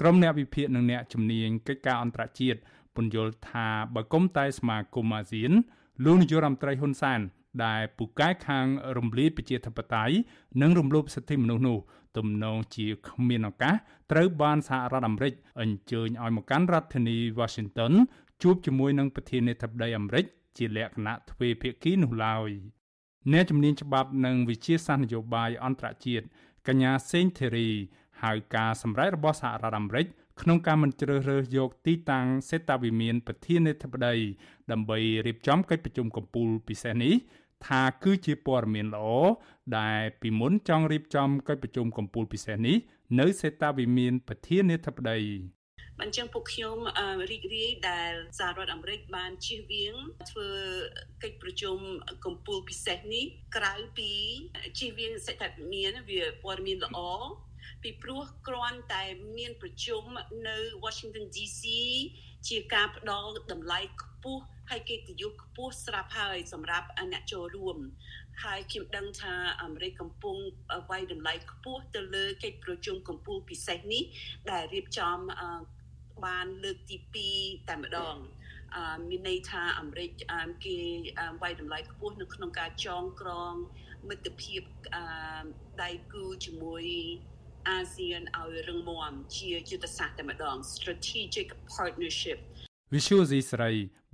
[0.00, 2.58] ក្រុមអ្នកវិភាគនិងអ្នកជំនាញកិច្ចការអន្តរជាតិ
[2.96, 5.52] ពន្យល់ថាបើគុំតែសមាគមអាស៊ាន
[6.04, 7.20] លោកនាយករដ្ឋមន្ត្រីហ៊ុនសែន
[7.64, 8.66] ដែលពូកែខាង
[8.98, 10.14] រំលាយប្រជាធិបតេយ្យ
[10.62, 11.78] និងរំលោភសិទ្ធិមនុស្សនោះ
[12.16, 13.74] ទំនងជាគ្មានឱកាស
[14.12, 17.92] ត្រូវបានសហរដ្ឋអាមេរិកអញ្ជើញឲ្យមកកាន់រដ្ឋធានី Washington
[18.42, 20.24] ជួបជាមួយនឹងប្រធានាធិបតីអាមេរិក
[20.56, 22.50] ជាលក្ខណៈទ្វេភាគីនោះឡើយ
[23.32, 26.26] អ្នកជំនាញច្បាប់និងវិជាសាស្ត្រនយោបាយអន្តរជាតិ
[26.68, 27.68] កញ្ញាសេងធីរី
[28.22, 30.06] ហៅការសម្រេចរបស់សហរដ្ឋអាមេរិក
[30.40, 34.14] ក្នុងការមិនជ្រើសរើសយកទីតាំងសេតាវិមានប្រធានាធិបតី
[34.72, 37.14] ដើម្បីរៀបចំកិច្ចប្រជុំកំពូលពិសេសនេះ
[37.66, 39.06] ថាគឺជាព័ត៌មានល្អ
[39.78, 42.76] ដែលពីមុនចង់រៀបចំកិច្ចប្រជុំកំពូលពិសេសនេះ
[43.20, 45.20] នៅសេតាវិមានប្រធានាធិបតី
[46.02, 46.76] អញ្ចឹងពួកខ្ញុំ
[47.30, 49.94] រីករាយដែលសហរដ្ឋអាមេរិកបានជៀសវាង
[50.30, 50.48] ធ្វើ
[51.22, 51.76] កិច្ចប្រជុំ
[52.24, 53.24] កំពូលពិសេសនេះ
[53.56, 54.10] ក្រៅពី
[54.78, 57.00] ជៀសវាងសេតាវិមានវាព័ត៌មានល្អ
[57.82, 59.04] ពីព្រោះគ្រាន់តែ
[59.38, 60.04] មានប្រជុំ
[60.48, 61.62] នៅ Washington DC
[62.48, 67.76] ជាការផ្ដល់តម្លៃខ្ពស់ហើយកិត្តិយសខ្ពស់ស្រាប់ហើយសម្រាប់អ្នកចូលរួម
[68.44, 70.36] ហើយខ្ញុំដឹងថាអាមេរិកកំពុង
[70.90, 74.02] វាយតម្លៃខ្ពស់ទៅលើកិច្ចប្រជុំកំពូលពិសេសនេះ
[74.50, 75.16] ដែលរៀបចំ
[76.26, 76.96] បានលើកទី
[77.28, 78.16] 2តែម្ដង
[78.76, 80.10] អឺមានន័យថាអាមេរិក
[80.64, 80.78] គេ
[81.42, 83.54] វាយតម្លៃខ្ពស់នៅក្នុងការចងក្រង
[84.08, 84.62] មិត្តភាព
[84.94, 85.44] អឺ
[85.82, 86.84] ដៃគូជាមួយ
[87.68, 92.38] អាស៊ានឲ្យរឹងមាំជាយុទ្ធសាស្ត្រតែម្ដង strategic partnership
[92.94, 93.70] វិសុយស៊ីស្រី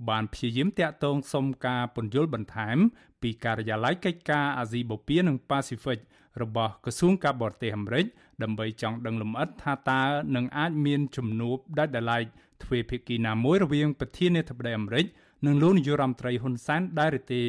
[0.09, 2.77] បានព្យាយាមតាក់ទងសុំការពន្យល់បន្ថែម
[3.21, 5.99] ពីការិយាល័យកិច្ចការអាស៊ីបូព៌ានិងប៉ាស៊ីហ្វិក
[6.41, 8.05] របស់ក្រសួងការបរទេសអាមេរិក
[8.43, 10.01] ដើម្បីចង់ដឹងលម្អិតថាតើ
[10.35, 12.21] នឹងអាចមានជំនួបដាច់ដライ
[12.63, 15.05] ទ្វេភាគីណាមួយរវាងប្រធានាធិបតីអាមេរិក
[15.45, 17.43] និងលោកនាយរដ្ឋមន្ត្រីហ៊ុនសែនដែរឬទេ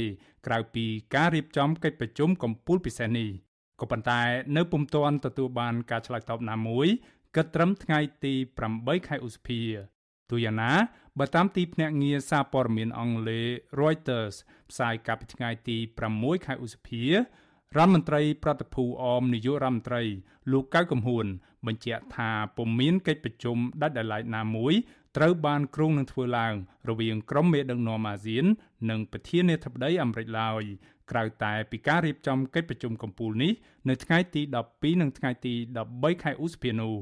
[0.46, 0.84] ក្រៅពី
[1.14, 3.28] ការរៀបចំកិច្ចប្រជុំកំពូលពិសេសនេះ
[3.80, 4.22] ក៏ប៉ុន្តែ
[4.56, 6.86] នៅពុំទាន់ទទួលបានការឆ្លើយតបណាមួយ
[7.36, 8.34] គិតត្រឹមថ្ងៃទី
[8.70, 9.62] 8ខែឧសភា
[10.30, 10.72] ទូយ៉ាងណា
[11.18, 13.46] បើតាមទីភ្នាក់ងារសារព័ត៌មានអង់គ្លេស
[13.80, 14.34] Reuters
[14.70, 15.76] ផ្សាយកាលពីថ្ងៃទី
[16.12, 17.12] 6ខែឧសភារ
[17.76, 20.02] ដ្ឋមន្ត្រីប្រតិភូអមនាយករដ្ឋមន្ត្រី
[20.52, 21.26] លោកកៅកំហួន
[21.66, 24.74] បញ្ជាក់ថាពុំមានកិច្ចប្រជុំដាច់ដោយឡែកណាមួយ
[25.16, 26.54] ត្រូវបានគ្រោងនឹងធ្វើឡើង
[26.88, 28.44] រវាងក្រុមមេដឹកនាំអាស៊ាន
[28.90, 30.62] និងប្រធានាធិបតីអាមេរិកឡើយ
[31.10, 33.52] ក្រៅតែពីការរៀបចំកិច្ចប្រជុំកំពូលនេះ
[33.88, 34.42] នៅថ្ងៃទី
[34.72, 35.54] 12និងថ្ងៃទី
[35.88, 36.94] 13ខែឧសភានោះ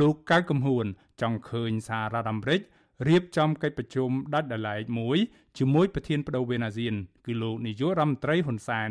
[0.00, 0.86] លោកកៅកំហួន
[1.20, 2.60] ចង់ឃើញសហរដ្ឋអាមេរិក
[3.08, 5.18] រៀបចំកិច្ចប្រជុំដាច់ដោយឡែកមួយ
[5.58, 6.94] ជាមួយប្រធានបដូវវេនអាស៊ាន
[7.26, 8.90] គឺលោកនាយករដ្ឋមន្ត្រីហ៊ុនសែន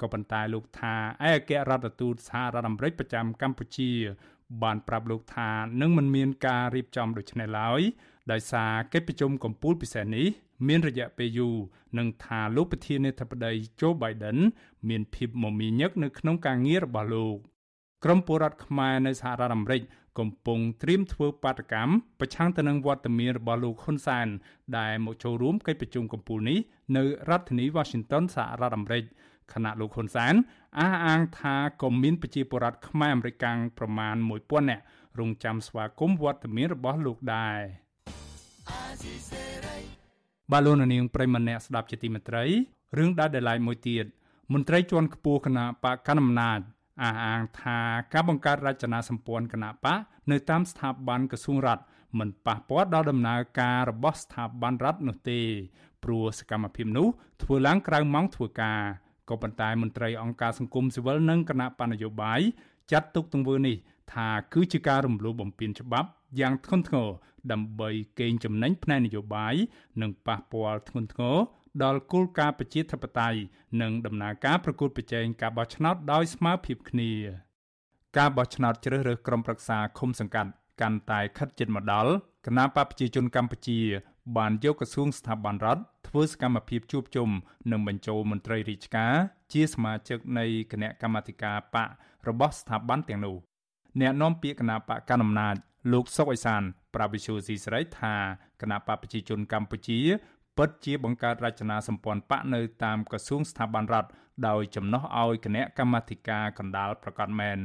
[0.00, 0.94] ក៏ប៉ុន្តែលោកថា
[1.30, 3.90] ឯកអគ្គរដ្ឋទូតសហរដ្ឋអាមេរិកប្រចាំកម្ពុជា
[4.62, 7.80] បានប្រាប់លោកថានឹងមិនមានការរៀបចំដូច្នេះឡើយ
[8.32, 10.26] ដោយសារកិច្ចប្រជុំកំពូលពិសេសនេះ
[10.68, 11.56] មានរយៈពេលយូរ
[11.98, 14.38] និងថាលោកប្រធានាធិបតី Joe Biden
[14.88, 17.36] មានភាពមមាញឹកនៅក្នុងការងាររបស់លោក
[18.04, 19.82] ក្រមពលរដ្ឋខ្មែរនៅសហរដ្ឋអាមេរិក
[20.18, 24.28] កំពុងត្រៀមធ្វើបាតកម្មប្រឆាំងទៅនឹងវត្តមានរបស់លោកហ៊ុនសែន
[24.78, 26.58] ដែលមកចូលរួមកិច្ចប្រជុំកំពូលនេះ
[26.96, 29.04] នៅរដ្ឋធានី Washington សហរដ្ឋអាមេរិក
[29.54, 30.34] ខណៈលោកហ៊ុនសែន
[30.78, 33.46] អះអាងថាក៏មានប្រជាពលរដ្ឋខ្មែរអាមេរិក
[33.78, 34.82] ប្រមាណ1000នាក់
[35.20, 37.58] រងចាំស្វាគមន៍វត្តមានរបស់លោកដែរ
[40.52, 42.44] បាឡូននាងប្រិមម្នាក់ស្ដាប់ជាទីមេត្រី
[42.98, 44.04] រឿងដែលដライមួយទៀត
[44.52, 46.60] មន្ត្រីជាន់ខ្ពស់គណៈបកកណ្ដាលអំណាច
[47.02, 47.78] អះអាងថា
[48.12, 49.98] ការបង្កើតរចនាសម្ព័ន្ធគណៈបក
[50.30, 51.82] នៅតាមស្ថាប័នក្រសួងរដ្ឋ
[52.18, 55.40] មិនប៉ះពាល់ដល់ដំណើរការរបស់ស្ថាប័នរដ្ឋនោះទេ
[56.04, 57.08] ព្រោះសកម្មភាពនោះ
[57.42, 58.80] ធ្វើឡើងក្រៅម៉ោងធ្វើការ
[59.30, 62.40] ក៏ប៉ុន្តែមន្ត្រីអង្គការសង្គមស៊ីវិលនិងគណៈបណ្ឌនយោបាយ
[62.92, 63.76] ចាត់ទុកទង្វើនេះ
[64.12, 66.08] ថាគឺជាការរំលោភបំពានច្បាប់
[66.40, 67.08] យ៉ាងធ្ងន់ធ្ងរ
[67.52, 67.90] ដើម្បី
[68.20, 69.54] កេងចំណេញផ្នែកនយោបាយ
[70.02, 71.36] និងប៉ះពាល់ធ្ងន់ធ្ងរ
[71.82, 73.38] ដល់គោលការណ៍ប្រជាធិបតេយ្យ
[73.82, 77.10] និងដំណើរការប្រកួតប្រជែងការបោះឆ្នោតដោយស្មើភាពគ្នា
[78.18, 82.12] ការបោះឆ្នោតជ្រើសរើសក្រុមប្រឹក្សាឃុំសង្កាត់កាន់តែខិតជិតមកដល់
[82.46, 83.80] គណៈបកប្រជាជនកម្ពុជា
[84.36, 87.28] បានយកក្រសួងស្ថាប័នរដ្ឋធ្វើសកម្មភាពជួបជុំ
[87.70, 89.14] និងបញ្ចូលមន្ត្រីរាជការ
[89.52, 91.88] ជាសមាជិកនៃគណៈកម្មាធិការបក
[92.28, 93.36] របស់ស្ថាប័នទាំងនោះ
[94.00, 95.54] អ្នកនាំពាក្យគណៈបកកណ្ដាលអំណាច
[95.92, 96.62] លោកសុកអេសាន
[96.94, 98.14] ប្រាវិសុយស៊ីស្រីថា
[98.60, 99.98] គណៈបកប្រជាជនកម្ពុជា
[100.56, 104.10] ពិតជាបង្កើតរចនាសម្ព័ន្ធបកនៅតាមក្រសួងស្ថាប័នរដ្ឋ
[104.48, 107.58] ដោយចំណោះឲ្យគណៈកម្មាធិការកណ្ដាលប្រកាសមែន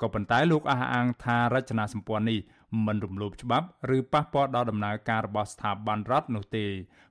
[0.00, 2.40] ក៏ប៉ុន្តែលោកអះអាងថារចនាសម្ព័ន្ធនេះ
[2.86, 6.66] មិនរំលោភច្បាប់ឬប៉ះពាល់ដល់ដំណើរការរបស់ស្ថាប័នរដ្ឋនោះទេ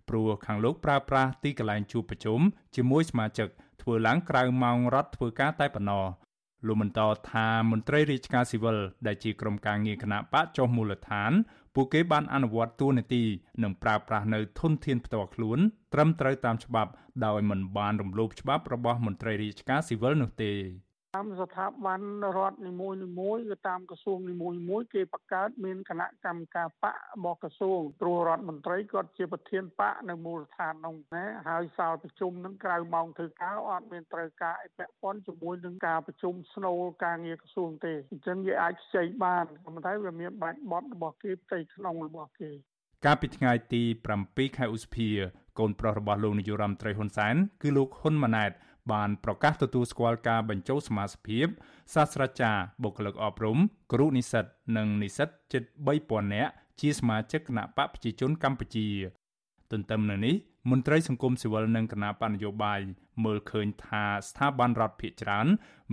[0.09, 2.39] ព្រោះខាងលោកប្រើប្រាស់ទីកន្លែងជួបប្រជុំ
[2.75, 3.47] ជាមួយសមាជិក
[3.81, 6.05] ធ្វើឡើងក្រៅម៉ោងរដ្ឋធ្វើការតែប៉ុណ្ណោះ
[6.67, 11.31] លោកបន្តថាមន្ត្រីរាជការស៊ីវិលដែលជាក្រុមការងារគណៈបកចុះមូលដ្ឋាន
[11.75, 13.23] ពួកគេបានអនុវត្តតួនាទី
[13.63, 15.59] និងប្រើប្រាស់នៅធនធានផ្ទាល់ខ្លួន
[15.93, 16.91] ត្រឹមត្រូវតាមច្បាប់
[17.25, 20.51] ដោយមិនបានរំលោភច្បាប់របស់មន្ត្រីរាជការស៊ីវិលនោះទេ
[21.15, 22.01] តាមស្ថាប័ន
[22.37, 42.51] រដ្ឋនីមួយនីមួយឬតាមក្រសួងនីមួយមួយគេបង្កើតមានគណៈកម្មការបករបស់ក្រសួងព្រោះរដ្ឋមន្ត្រីគាត់ជាប្រធានបកនៅមូលដ្ឋាននោះណាហើយសាលប្រជុំនឹងក្រៅម៉ោងធ្វើការអត់មានត្រូវការអីពាក់ព័ន្ធជាមួយនឹងការប្រជុំស្នូលការងារក្រសួងទេអញ្ចឹងវាអាចខ្ចីបានប៉ុន្តែវាមានបាច់បត់របស់គេផ្ទៃក្នុងរបស់គេ
[43.05, 43.83] កាលពីថ្ងៃទី
[44.21, 45.09] 7ខែឧសភា
[45.59, 48.51] កូនប្រុសរបស់លោកនាយរដ្ឋមន្ត្រីហ៊ុនសែនគឺលោកហ៊ុនម៉ាណែត
[48.91, 51.47] បានប្រកាសទទួលស្គាល់ការបញ្ចូលសមាជិក
[51.93, 53.57] សាស្ត្រាចារ្យបុគ្គលិកអប់រំ
[53.93, 54.45] គ្រូនិស្សិត
[54.77, 55.63] និងនិស្សិតជិត
[55.99, 58.87] 3000នាក់ជាសមាជិកគណៈបកប្រជាជនកម្ពុជា
[59.71, 60.35] ទន្ទឹមនឹងនេះ
[60.71, 62.79] មន្ត្រីសង្គមស៊ីវិលនិងគណៈបញ្ញយោបាយ
[63.25, 65.47] មើលឃើញថាស្ថាប័នរដ្ឋភាគច្រើន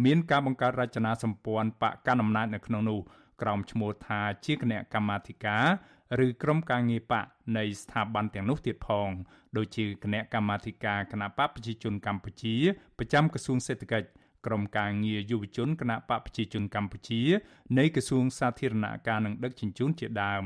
[0.05, 3.01] មានការបង្កើតរចនាសម្ព័ន្ធបកកណ្ដាលអំណាចនៅក្នុងនោះ
[3.43, 5.67] ក្រោមឈ្មោះថាជាគណៈកម្មាធិការ
[6.27, 9.09] ឬក្រុមការងារបកនៃស្ថាប័នទាំងនោះទៀតផង
[9.57, 12.55] ដូចជាគណៈកម្មាធិការគណៈបកប្រជាជនកម្ពុជា
[12.99, 14.09] ប្រចាំក្រសួងសេដ្ឋកិច្ច
[14.47, 17.21] ក្រុមការងារយុវជនគណៈបកប្រជាជនកម្ពុជា
[17.79, 20.45] នៃក្រសួងសាធារណការនិងដឹកជញ្ជូនជាដើម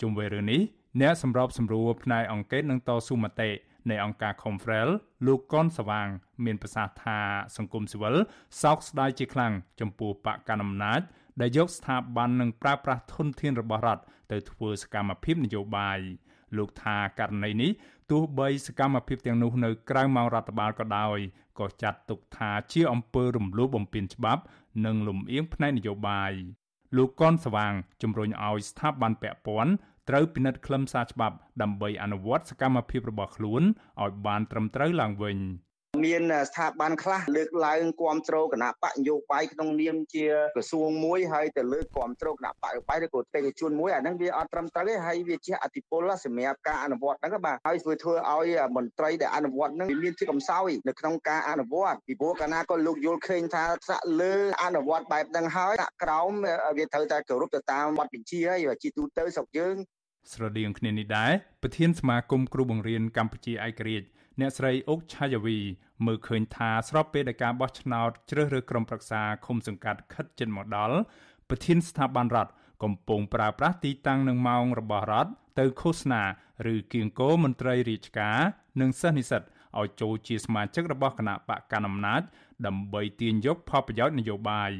[0.00, 0.62] ជុំវិញរឿងនេះ
[1.00, 3.50] អ្នកសម្របសម្រួលផ្នែកអង្គការនឹងតស៊ូមតិ
[3.90, 4.88] នៃអង្គការ Confrel
[5.26, 6.08] លោកកនសវាង
[6.44, 7.18] មានប្រសាសន៍ថា
[7.56, 8.14] សង្គមស៊ីវិល
[8.62, 11.00] សោកស្ដាយជាខ្លាំងចំពោះបកកណ្ដាលអំណាច
[11.40, 15.98] ដែលយកស្ថាប័ននិងប្រើប្រាស់ធនធានរបស់រដ្ឋទៅធ្វើសកម្មភាពនយោបាយ
[16.58, 17.70] លោកថាករណីនេះ
[18.10, 21.18] ទោះបីសកម្មភាពទាំងនោះនៅក្រៅម៉ោងរដ្ឋបាលក៏ដោយ
[21.58, 24.42] ក៏ចាត់ទុកថាជាអំពើរំលោភបំពានច្បាប់
[24.84, 26.32] និងលំអៀងផ្នែកនយោបាយ
[26.96, 29.72] លោកកនស្វាងជំរុញឲ្យស្ថាប័នពាក់ព័ន្ធ
[30.08, 33.62] ត្រូវពិនិត្យខ្លឹមសារច្បាប់ដើម្បីអនុវត្តសកម្មភាពរបស់ខ្លួន
[34.02, 35.38] ឲ្យបានត្រឹមត្រូវឡើងវិញ
[36.02, 56.30] មានស្ថាប័នខ្លះលើកឡើងគ្រប់គ្រងគណៈបកនយោបាយក្នុងនាមជាក្រសួងមួយហើយទៅលើកគ្រប់គ្រងគណៈបកបាយឬក៏បេក្ខជនមួយអាហ្នឹងវាអត់ត្រឹមត្រូវទេហើយវាជាអតិពលសម្រាប់ការអនុវត្តហ្នឹងបាទហើយធ្វើធ្វើឲ្យមន្ត្រីដែលអនុវត្តហ្នឹងមានជាកំសោយនៅក្នុងការអនុវត្តពីព្រោះកាលណាក៏លោកយល់ឃើញថាសាក់លើអនុវត្តបែបហ្នឹងហើយដាក់ក្រោម
[56.76, 59.76] វាត្រូវតែគោរពទៅតាមបទបញ្ជាហើយជាទូទៅស្រុកយើង
[60.32, 64.06] ស្រដៀងគ្នានេះដែរប្រធានសមាគមគ្រូបង្រៀនកម្ពុជាឯករាជ្យ
[64.40, 65.58] អ្នកស្រីអុកឆាយាវី
[66.06, 70.96] មើលឃើញថាស្របពេលដែលការបោះឆ្នោតជ្រើសរើសក្រុមប្រឹក្សាឃុំសង្កាត់ខិតជិនមកដល់
[71.48, 76.22] ប្រធានស្ថាប័នរដ្ឋកំពុងប្រើប្រាស់ទីតាំងនិងម៉ោងរបស់រដ្ឋទៅឃោសនា
[76.72, 78.38] ឬគៀងគោមន្ត្រីរាជការ
[78.80, 79.42] និងសិស្សនិស្សិត
[79.78, 82.22] ឲ្យចូលជាសមាជិករបស់គណៈបកកណ្ដាលអំណាច
[82.66, 84.72] ដើម្បីទាញយកផលប្រយោជន៍នយោបាយ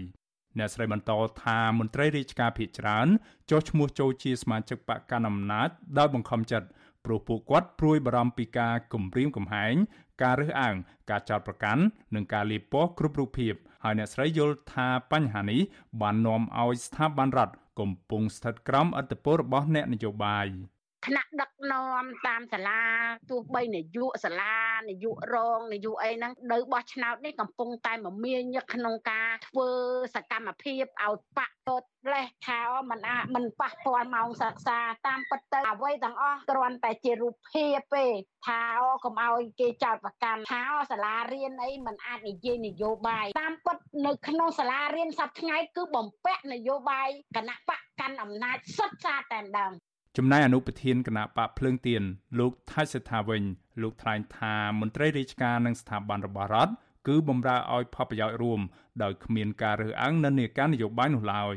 [0.59, 1.12] អ្នកស្រីបន្ត
[1.45, 3.07] ថាមន្ត្រីរាជការភាគច្រើន
[3.51, 6.67] ចុះឈ្មោះចូលជាសមាជិកបកកណ្ដាលអំណាចដោយបង្ខំចិត្ត
[7.05, 9.75] ព្រោះពួកគាត់ព្រួយបារម្ភពីការគំរាមកំហែង
[10.23, 10.77] ការរើសអើង
[11.11, 11.83] ការចោទប្រកាន់
[12.14, 15.61] និងការលាបពណ៌គ្រប់រូបភាពហើយអ្នកស្រីយល់ថាបញ្ហានេះ
[16.01, 20.47] បាននាំឲ្យស្ថាប័នរដ្ឋកំពុងស្ថិតក្រោមឥទ្ធិពលរបស់អ្នកនយោបាយ។
[21.07, 22.83] ថ្នាក់ដឹកនាំតាមសាលា
[23.31, 24.57] ទោះបីនាយកសាលា
[24.88, 29.69] នាយករងនាយកអីហ្នឹងនៅបោះឆ្នោតនេះកំពុងតែមមាញឹកក្នុងការធ្វើ
[30.14, 38.07] សកម្មភាពឲ្យបាក់តតលេសថាមិនអាចមិនប៉ះពាល់ម៉ោងសិក្សាតាមពិតទៅអ្វីទាំងអស់គ្រាន់តែជារូបភាពទេ
[38.47, 49.73] ថាអូកុំឲ្យគេចោតប្រកាន់ថាអូសាលារៀនអីមិនអាចនិយាយនយោបាយតាមពិតនៅក្នុងសាលារៀនសប្តាហ៍ថ្ងៃគឺបំពាក់នយោបាយគណៈបកកាន់អំណាចសុទ្ធសាធតែម្ដង
[50.18, 52.03] ចំណែកអនុប្រធានគណៈបកភ្លើងទៀន
[52.38, 53.42] លោកថៃសេដ្ឋាវិញ
[53.83, 56.72] លោកថ្លែងថាមន្ត្រីរាជការនិងស្ថាប័នរបស់រដ្ឋ
[57.09, 58.61] គឺបំរើឲ្យផលប្រយោជន៍រួម
[59.03, 61.57] ដោយគ្មានការរើសអើងនិន្នាការនយោបាយនោះឡើយ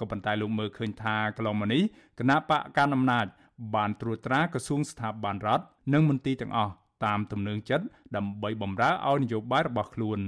[0.00, 1.82] ក៏ប៉ុន្តែលោកមើលឃើញថាកន្លងមកនេះ
[2.18, 3.26] គណៈបកកណ្ដាលអំណាច
[3.74, 6.72] បានត្រួតត្រាក្រសួងស្ថាប័នរដ្ឋនិងមន្ទីរទាំងអស់
[7.04, 10.20] តាមទំនឹងចិត្តដើម្បីបំរើឲ្យនយោបាយរបស់ខ្លួន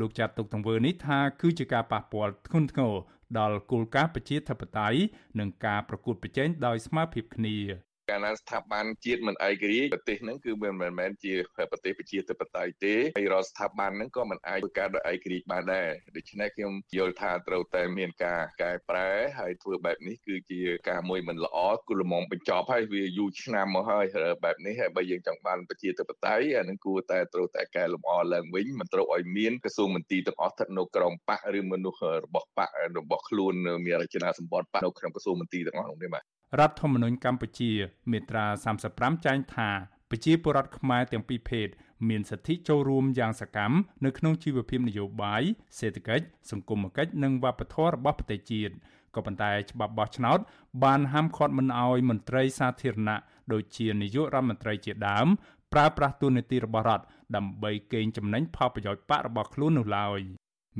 [0.00, 2.94] លោកចាត់ទុកទង្វើនេះថាគឺជាការប៉ះពាល់ធ្ងន់ធ្ងរ
[3.38, 4.98] ដល់គោលការណ៍ប្រជាធិបតេយ្យ
[5.38, 7.56] និងការប្រកួតប្រជែងដោយស្មើភាពគ្នា
[8.10, 11.34] កាលណាស្ថាប័នជាតិមិនឯករាជ្យប្រទេសហ្នឹងគឺវាមិនមែនជា
[11.70, 24.06] ប្រទេសប្រជាធិបតេយ្យទេហើយរាល់ស្ថាប័នហ្នឹងក៏មិនអាចធ្វើការដោយឯករាជ្យបានដែរដូច្នេះខ្ញុំយល់ថាត្រូវតែមានការកែប្រែហើយធ្វើបែបនេះគឺជាការមួយមិនល្អគូលមងបញ្ចប់ហើយវាយូរឆ្នាំមកហើយ
[24.44, 33.54] បែបនេះហើយបើយើងចង់បានប្រជាធិបតេយ្យអានឹងគួរតែត្រូវតែកែលម្អឡើងវិញមិនត្រូវឲ្យមានក្រសួងមន្ទីរទាំងអស់ស្ថិតនៅក្រោមបកឬមនុស្សរបស់បករបស់ខ្លួន
[33.86, 37.70] មានរចនាសម្ព័ន្ធបកនៅក្នុងក្រសួងមន្ទីរទាំងអស់នោះទេបាទ រដ្ឋធម្មនុញ្ញកម្ពុជា
[38.10, 38.46] មាត្រា
[38.84, 39.70] 35ចែងថា
[40.10, 41.68] ប្រជាពលរដ្ឋខ្មែរទាំងពីរភេទ
[42.08, 45.42] មានសិទ្ធិចូលរួមយ៉ាងសកម្មនៅក្នុងជីវភាពនយោបាយ
[45.78, 48.74] សេដ្ឋកិច្ចសង្គមគិច្ចនិងវប្បធម៌របស់ប្រទេសជាតិ
[49.14, 50.38] ក៏ប៉ុន្តែច្បាប់បោះឆ្នោត
[50.84, 53.18] បានហាមឃាត់មិនឲ្យមន្ត្រីសាធារណៈ
[53.52, 55.26] ដូចជានាយករដ្ឋមន្ត្រីជាដើម
[55.72, 57.04] ប្រើប្រាស់ទូនាទីរបស់រដ្ឋ
[57.36, 60.20] ដើម្បីកេងចំណេញផលប្រយោជន៍បករបស់ខ្លួននោះឡើយ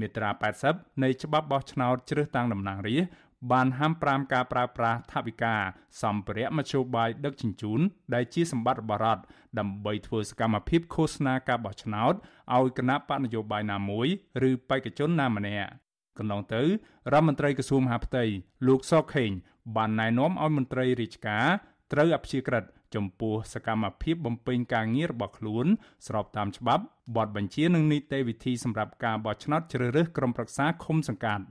[0.01, 0.31] មាត្រា
[0.67, 3.13] 80នៃច្បាប់បោះឆ្នោតជ្រើសតាំងតំណាងរាស្ត្រ
[3.53, 5.55] បានហាម5ការប្រើប្រាស់ថវិកា
[6.03, 7.81] សម្ភារៈមធ្យោបាយដឹកជញ្ជូន
[8.15, 9.23] ដែលជាសម្បត្តិរបស់រដ្ឋ
[9.59, 12.15] ដើម្បីធ្វើសកម្មភាពឃោសនាការបោះឆ្នោត
[12.57, 14.07] ឲ្យគណៈបកនយោបាយណាមួយ
[14.49, 15.69] ឬបេក្ខជនណាម្នាក់
[16.19, 18.25] កន្លងទៅរដ្ឋមន្ត្រីក្រសួងមហាផ្ទៃ
[18.67, 19.31] លោកសខេង
[19.77, 21.47] បានណែនាំឲ្យមន្ត្រីរាជការ
[21.93, 25.67] ត្រូវអព្យាក្រឹតចំពោះសកម្មភាពបំពេញការងាររបស់ខ្លួន
[26.07, 26.85] ស្របតាមច្បាប់
[27.17, 31.45] បទបញ្ជានិងនីតិវិធីសម្រាប់ការបោះឆ្នោតជ្រើសរើសក្រុមប្រឹក្សាឃុំសង្កាត់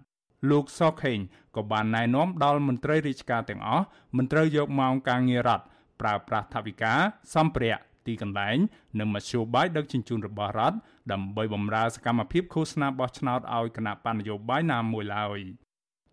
[0.52, 1.20] លោកសខេង
[1.56, 3.86] ក៏បានណែនាំដល់មន្ត្រីរាជការទាំងអស់
[4.18, 5.66] មិនត្រូវយកម៉ោងការងាររដ្ឋ
[6.02, 6.94] ប្រើប្រាស់ថវិកា
[7.36, 8.58] សម្ភារៈទីកន្លែង
[9.00, 10.78] និងមធ្យោបាយដឹកជញ្ជូនរបស់រដ្ឋ
[11.12, 15.40] ដើម្បីបម្រើសកម្មភាពឃោសនាបោះឆ្នោតឲ្យគណៈបញ្ញយោបាយណាមួយឡើយ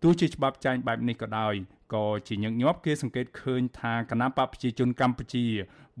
[0.03, 1.53] ទោះជាច្បាប់ចែងបែបនេះក៏ដោយ
[1.93, 5.45] ក៏ជាញឹកញាប់គេសង្កេតឃើញថាគណៈបកប្រជាជនកម្ពុជា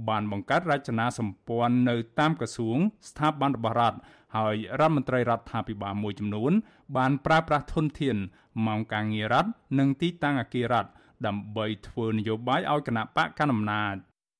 [0.09, 2.77] បានបង្កើតរចនាសម្ព័ន្ធនៅតាមក្រសួង
[3.09, 3.97] ស្ថាប័នរបស់រដ្ឋ
[4.35, 6.51] ហើយរដ្ឋមន្ត្រីរដ្ឋាភិបាលមួយចំនួន
[6.97, 8.17] បានប្រើប្រាស់ធនធាន
[8.65, 10.89] ម៉ោងការងាររដ្ឋនិងទីតាំងអគាររដ្ឋ
[11.27, 13.95] ដើម្បីធ្វើនយោបាយឲ្យគណៈបកកណ្ដាលអំណាច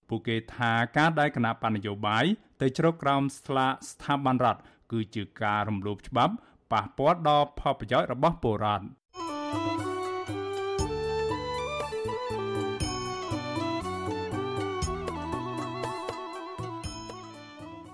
[0.09, 2.25] ពួកគេថាការដែលគណៈបកនយោបាយ
[2.61, 6.33] ទៅជ្រកក្រោមស្លាកស្ថាប័នរដ្ឋគឺជាការរំលោភច្បាប់
[6.71, 9.92] ប៉ះពាល់ដល់ផលប្រយោជន៍របស់ពលរដ្ឋ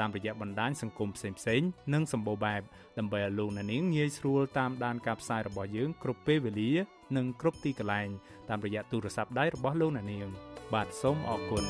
[0.00, 2.62] តាមរយៈបណ្ដាញសង្គមផ្សេងៗនិងសម្បូរបែប
[2.98, 6.72] ដើម្បីឲ្យលោកអ្នកនាងងាយស្រួលតាមដានការផ្សាយរបស់យើងគ្រប់ពេលវេលា
[7.16, 8.08] និងគ្រប់ទីកន្លែង
[8.48, 10.28] តាមរយៈទូរស័ព្ទដៃរបស់លោកអ្នកនាង
[10.74, 11.64] បាទសូមអរគុណ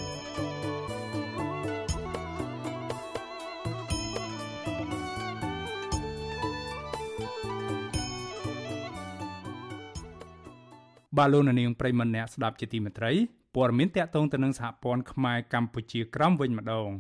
[11.18, 13.12] បាទលោកនាងប្រិមម្នាក់ស្ដាប់ជាទីមេត្រី
[13.56, 16.90] ព័ត៌មានតកតងទៅនឹងសហព័ន្ធខ្មែរកម្ពុជាក្រោមវិញម្ដង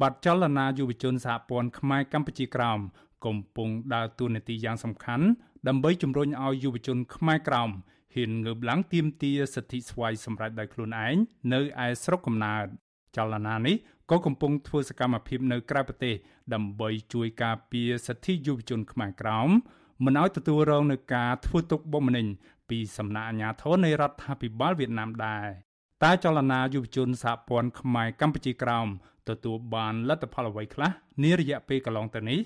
[0.00, 2.80] បាត់ចលនាយុវជនសហព័ន្ធខ្មែរកម្ពុជាក្រោម
[3.26, 5.26] កំពុងដើរតួនាទីយ៉ាងសំខាន់
[5.68, 7.70] ដើម្បីជំរុញឲ្យយុវជនខ្មែរក្រោម
[8.14, 11.16] ហ៊ានងើបឡើងទាមទារសិទ្ធិស្វ័យសម្រេចដោយខ្លួនឯង
[11.52, 12.66] នៅឯស្រុកកំណើត
[13.16, 13.76] ចលនានេះ
[14.10, 16.14] ក៏កំពុងធ្វើសកម្មភាពនៅក្រៅប្រទេស
[16.54, 19.48] ដើម្បីជួយការពារសិទ្ធិយុវជនខ្មែរក្រោម
[20.04, 22.26] មិនឲ្យទទួលរងនឹងការធ្វើទុកបុកម្នេញ
[22.68, 25.46] ពីសំណាក់អាជ្ញាធរនៃរដ្ឋាភិបាលវៀតណាមដែរ
[26.04, 28.88] តើចលនាយុវជនសហព័ន្ធខ្មែរកម្ពុជាក្រោម
[29.28, 30.90] ទទួលបានលទ្ធផលអ្វីខ្លះ
[31.22, 32.40] នារយៈពេលកន្លងទៅនេះ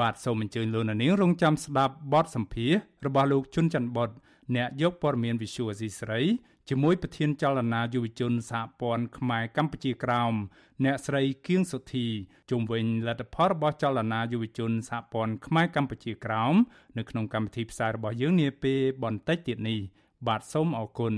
[0.00, 2.72] បាទសូមអញ្ជើញលោកនាងរងចាំស្ដាប់បទសម្ភាស
[3.06, 4.10] របស់លោកជុនច័ន្ទបុត
[4.56, 6.20] អ្នកយកព័ត៌មាន Visual Asia ស្រី
[6.68, 10.34] ជាមួយប្រធានចលនាយុវជនសហព័ន្ធខ្មែរកម្ពុជាក្រោម
[10.84, 12.06] អ្នកស្រីគៀងសុធី
[12.50, 16.54] ជុំវិញលទ្ធផលរបស់ចលនាយុវជនសហព័ន្ធខ្មែរកម្ពុជាក្រោម
[16.98, 19.78] នៅក្នុងកម្មវិធីផ្សាយរបស់យើងនាពេលបន្តិចទៀតនេះ
[20.26, 21.14] បាទសូមអរគុណ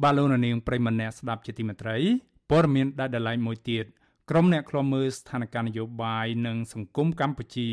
[0.00, 1.96] បាទលោកនាងប្រិមម្នាក់ស្ដាប់ជាទីមេត្រី
[2.50, 3.84] ព័ត៌មានដែលដライមួយទៀត
[4.30, 7.68] ក្រុមអ្នកឃ្លាំមើលស្ថានភាពនយោបាយនិងសង្គមកម្ពុជា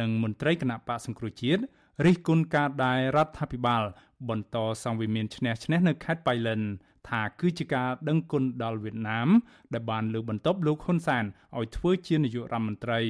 [0.00, 1.62] និងមន្ត្រីគណៈបកសង្គ្រោះជាតិ
[2.04, 3.82] រិះគន់ការដែលរដ្ឋាភិបាល
[4.28, 6.60] បន្តសង្វិមានឈ្នះឈ្នះនៅខេត្តបៃលិន
[7.08, 9.28] ថាគឺជាការដឹងគុណដល់វៀតណាម
[9.72, 11.24] ដែលបានលើកបន្ទប់លោកហ៊ុនសែន
[11.58, 13.00] ឲ្យធ្វើជានាយករដ្ឋមន្ត្រី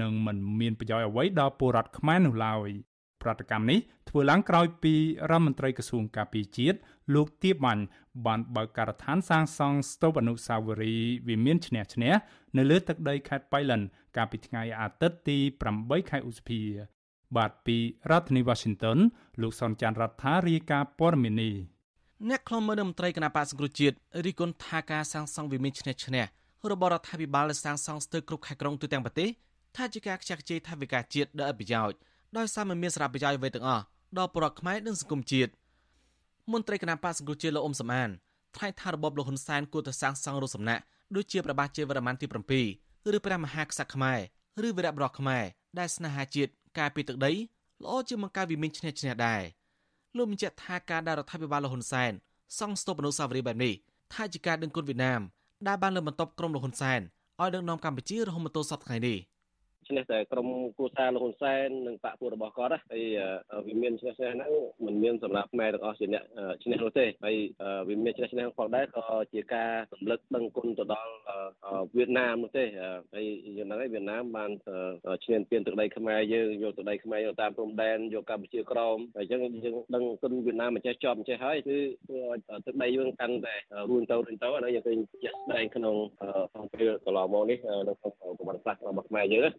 [0.00, 2.68] និងមិនមានប្រយោជន៍អ្វីដល់ពលរដ្ឋខ្មែរនោះឡើយ
[3.22, 3.78] ប្រតិកម្មនេះ
[4.08, 4.94] ធ្វើឡើងក្រោយពី
[5.30, 6.78] រដ្ឋមន្ត្រីក្រសួងការពារជាតិ
[7.14, 7.84] លោកទៀបបាញ់
[8.26, 12.12] បានបើកការដ្ឋានសាងសង់ស្ទូបអនុស្សាវរីយ៍វិមានឈ្នះឈ្នះ
[12.56, 13.80] នៅលើទឹកដីខេត្តបៃលិន
[14.16, 15.38] កាលពីថ្ងៃអាទិត្យទី
[15.74, 16.62] 8ខែឧសភា
[17.36, 17.76] បាទពី
[18.10, 18.98] រដ្ឋធានី Washington
[19.42, 21.54] លោកសនចាន់រដ្ឋារាយការណ៍ព័ត៌មាននេះ
[22.28, 26.24] អ្នកខ្លំមើលមន្ត្រីគណៈបកសង្គ្រោះជាតិរីគុណថាការសាងសង់វិមានឈ្នះឈ្នះ
[26.72, 29.28] របស់រដ្ឋាភិបាលសាងសង់ស្ទើរគ្រប់ខេត្តក្រុងទូទាំងប្រទេស
[29.76, 31.98] ថាជាការខ្ជះខ្ជាយថវិកាជាតិដល់អភិប្រយោជន៍
[32.36, 33.84] ដោយសារមិនមានសារៈប្រយោជន៍អ្វីទាំងអស់
[34.18, 35.50] ដល់ប្រជាខ្មែរនិងសង្គមជាតិ
[36.52, 38.10] មន្ត្រីគណៈបកសង្គ្រោះជាតិលោកអ៊ុំសំអាន
[38.56, 40.80] ថ្លែងថារបបលោកហ៊ុនសែនគួរតែសាងសង់រូបសំណាក
[41.16, 44.18] ដូចជាព្រះបាទជ័យវរ្ម័នទី7ឬព្រះមហាក្សត្រខ្មែរ
[44.66, 45.44] ឬវីរបុរសខ្មែរ
[45.78, 47.32] ដែលស្នេហាជាតិការពីទឹកដី
[47.82, 49.42] ល្អជាងបង្កើតវិមានឈ្នះឈ្នះដែរ
[50.16, 52.12] លោកបញ្ជាក់ថាការដែលរដ្ឋាភិបាលលហ៊ុនសែន
[52.58, 53.74] សង់ស្តុបអនុស្សាវរីយ៍បែបនេះ
[54.14, 55.20] ថាជាការដឹងគុណវៀតណាម
[55.68, 57.00] ដែលបានលើកបន្ទប់ក្រុមលហ៊ុនសែន
[57.40, 59.16] ឲ្យដឹកនាំកម្ពុជារហូតមកទល់សប្តាហ៍ថ្ងៃនេះ។
[59.88, 60.46] ឈ្នះតែក្រុម
[60.78, 63.04] គូសារលោកហ៊ុនសែននិងបកពួករបស់គាត់ហើយ
[63.66, 64.52] វាមានឈ្នះឈ្នះហ្នឹង
[64.86, 66.24] មិនមានសម្រាប់ខ្មែរទាំងអស់ជាអ្នក
[66.62, 67.36] ឈ្នះនោះទេហើយ
[67.88, 71.12] វាមានឈ្នះឈ្នះផងដែរក៏ជាការរំលឹកដឹងគុណទៅដល់
[71.96, 72.64] វៀតណាមនោះទេ
[73.14, 73.24] ហើយ
[73.58, 74.50] យ៉ាងហ្នឹងហើយវៀតណាមបាន
[75.24, 83.54] ឈ្នះពៀនទឹកដីខ្មែរយើងយកទឹកដីខ្មែរយកតាមព្រំដែនយកកម្ពុជាក្រោមហើយអញ្ចឹងយើងដឹងគុណវៀតណាមមិនចេះចប់មិនចេះហើយគឺធ្វើឲ្យទឹកដីយើងកាន់តែ
[83.90, 85.94] រួនទៅរួនទៅអានេះយើងឃើញជាក់ស្ដែងក្នុង
[86.52, 89.50] ក្នុងពេលកន្លងមកនេះនៅក្នុងប្រវត្តិសាស្ត្ររបស់ខ្មែរយើង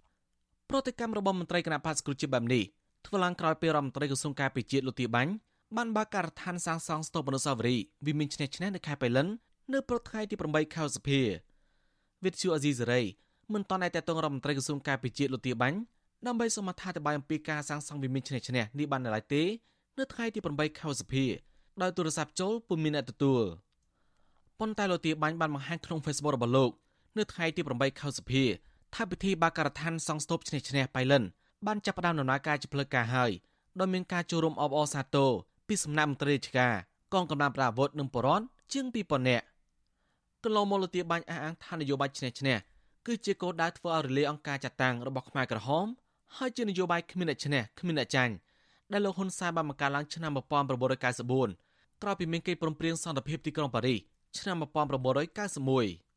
[0.71, 2.63] ប្រតិកម្មរបស់មន្ត្រីគណៈបក្សគ្រូជាតិបែបនេះ
[3.05, 5.31] ធ្វើឡើងក្រោយពេលរដ្ឋមន្ត្រីក្រសួងការពារជាតិលោកទីបាញ់
[5.77, 9.27] បានបើកការដ្ឋានសាងសង់ស្តុបអនុស្សាវរីយ៍វិមានឈ្នះឈ្នះនៅខេត្តបៃលិន
[9.73, 11.19] នៅព្រឹកថ្ងៃទី8ខែឧសភា
[12.23, 13.01] វិទ្យុអាស៊ីសេរី
[13.53, 15.77] មិនតន់តែតតងរដ្ឋមន្ត្រីក្រសួងការពារជាតិលោកទីបាញ់
[16.27, 19.43] ដើម្បីសូមអត្ថាធិប្បាយអំពីការសាងសង់វិមានឈ្នះឈ្នះនេះបាននៅឡើយទេ
[19.99, 21.25] នៅថ្ងៃទី8ខែឧសភា
[21.81, 23.43] ដោយទូរស័ព្ទចូលពុំមានអ្នកទទួល
[24.59, 26.71] ប៉ុន្តែលោកទីបាញ់បានបង្ហាញក្នុង Facebook របស់លោក
[27.17, 28.43] នៅថ្ងៃទី8ខែឧសភា
[28.95, 31.23] ថាពិធីបាការដ្ឋានសង់ស្ទូបឈ្នះឈ្នះបៃលិន
[31.67, 33.31] បានចាប់ផ្ដើមដំណើរការជាផ្លូវការហើយ
[33.79, 35.31] ដោយមានការចូលរួមអបអរសាទរ
[35.67, 36.73] ពីសំណាក់មន្ត្រីរាជការ
[37.13, 38.41] កងកម្លាំងប្រដាប់អាវុធនិងបរត
[38.73, 39.45] ជាង2000នាក់
[40.43, 42.57] កន្លងមកលទាបាញ់អះអាងថានយោបាយឈ្នះឈ្នះ
[43.05, 45.85] គឺជាគោលដៅធ្វើឲ្យរលាយអង្គការចាត់តាំងរបស់ខ្មែរក្រហម
[46.37, 48.33] ហើយជានយោបាយគ្មានអ្នកឈ្នះគ្មានអ្នកចាញ់
[48.91, 53.99] ដែលលោកហ៊ុនសែនបានបង្កើតឡើងឆ្នាំ1994ក្រោយពីមានកិច្ចព្រមព្រៀងសន្តិភាពទីក្រុងប៉ារីស
[54.37, 56.08] ឆ្នាំ1991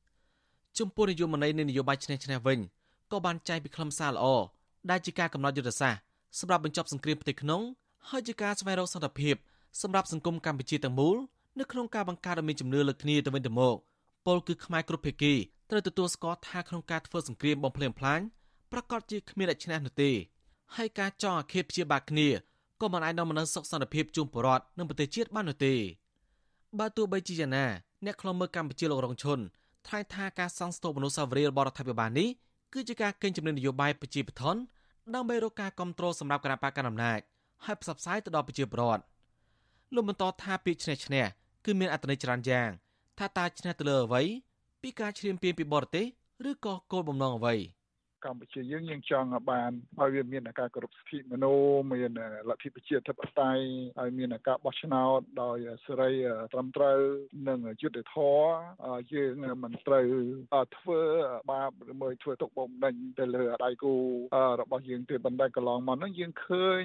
[0.78, 2.58] ចំពោះនយោបាយនៃនយោបាយឈ្នះឈ្នះវិញ
[3.12, 4.26] ក៏បានចែងពីខ្លឹមសារល្អ
[4.90, 6.02] ដែលជាការកំណត់យុទ្ធសាស្ត្រ
[6.38, 7.62] សម្រាប់បញ្ចប់សង្គ្រាមផ្ទៃក្នុង
[8.08, 9.34] ហើយជាការស្វែងរកសន្តិភាព
[9.82, 11.16] សម្រាប់សង្គមកម្ពុជាទាំងមូល
[11.58, 13.76] នៅក្នុងការបង្កើតឲ្យមានជំនឿលើគ្នាទៅវិញទៅមក
[14.26, 15.34] ពលគឺខ្មែរគ្រប់ភាគី
[15.70, 18.20] ត្រូវទទួលស្គាល់ថាក្នុងការធ្វើសង្គ្រាមបំផ្លិចបំផ្លាញ
[18.72, 20.10] ប្រកាសជាគ្មានអ្នកឈ្នះនោះទេ
[20.76, 22.28] ហើយការចងអាឃាតព្យាបាលគ្នា
[22.80, 25.74] ក៏មិនអាចនាំមកនូវសុខសន្តិភាពជូនប្រជាពលរដ្ឋនិងប្រទេសជាតិបាននោះទេ
[26.78, 27.66] បើទោះបីជាយ៉ាងណា
[28.04, 29.38] អ្នកខ្លំមើលកម្ពុជាលោករងឈុន
[29.86, 32.28] ថ្លែងថាការសង់ស្ទូបអនុស្សាវរីយ៍របស់រដ្ឋាភិបាលនេះ
[32.72, 34.56] គឺជាការកេងចំណេញនយោបាយប្រជាពិធន
[35.14, 37.20] ដើម្បីរកការគ្រប់គ្រងសម្រាប់គណៈបកកណ្ដាលអំណាច
[37.64, 39.02] ហើយផ្សព្វផ្សាយទៅដល់ប្រជាពលរដ្ឋ
[39.94, 41.24] លោកបន្តថាពាក្យឈ្នះឈ្នះ
[41.64, 42.68] គឺមានអត្ថន័យច្រើនយ៉ាង
[43.18, 44.22] ថាតើឈ្នះទៅលើអ្វី
[44.82, 46.06] ពីការឈ្លានពានពីបរទេស
[46.50, 47.54] ឬក៏គោលបំណងអ្វី។
[48.24, 49.70] កម្ពុជាយើងយើងចង់បាន
[50.00, 52.12] ឲ្យវាមានការគោរពសិទ្ធិមនុស្សមាន
[52.48, 53.62] លទ្ធិប្រជាធិបតេយ្យ
[54.00, 56.12] ឲ្យមានការបោះឆ្នោតដោយសេរី
[56.52, 56.98] ត្រឹមត្រូវ
[57.48, 60.06] និងយុត្តិធម៌យើងមិនត្រូវ
[60.76, 61.00] ធ្វើ
[61.50, 63.94] បាបឬមួយធ្វើទុកបុកម្នេញទៅលើដៃគូ
[64.60, 66.82] របស់យើងទេបណ្ដេញកន្លងមកនោះយើងឃើញ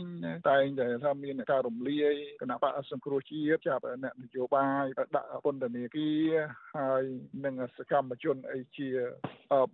[0.49, 4.85] តែងតែថាមានការរំលាយគណៈបកសង្គ្រោះជាតិចាប់អ្នកនយោបាយ
[5.15, 6.31] ដាក់ពន្ធនាគារ
[6.77, 7.03] ហើយ
[7.45, 8.89] នឹងសកម្មជនអីជា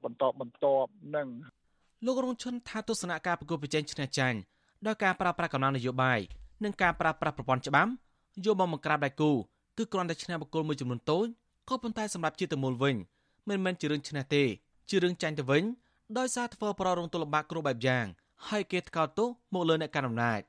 [0.03, 1.27] បន្តបន្ទាប់នឹង
[2.05, 4.37] លោករងឈុនថាទស្សនៈការប្រកួតប្រជែងឈ្នះចាញ់
[4.85, 6.19] ដោយការប្រើប្រាស់កំណងនយោបាយ
[6.63, 7.91] និងការប្រើប្រាស់ប្រព័ន្ធច្បាប់
[8.45, 9.31] យកមកបង្ក្រាបដៃគូ
[9.77, 11.27] គឺគ្រាន់តែឈ្នះបុគ្គលមួយចំនួនតូច
[11.69, 12.95] ក៏ប៉ុន្តែសម្រាប់ជាតិមូលវិញ
[13.49, 14.43] មិនមែនជារឿងឈ្នះទេ
[14.89, 15.63] ជារឿងចាញ់ទៅវិញ
[16.17, 18.05] ដោយសារធ្វើប្ររងទុលំបាកគ្រប់បែបយ៉ាង
[18.47, 20.41] ហើយគេថ្កោលទោសមកលើអ្នកកាន់អំណាច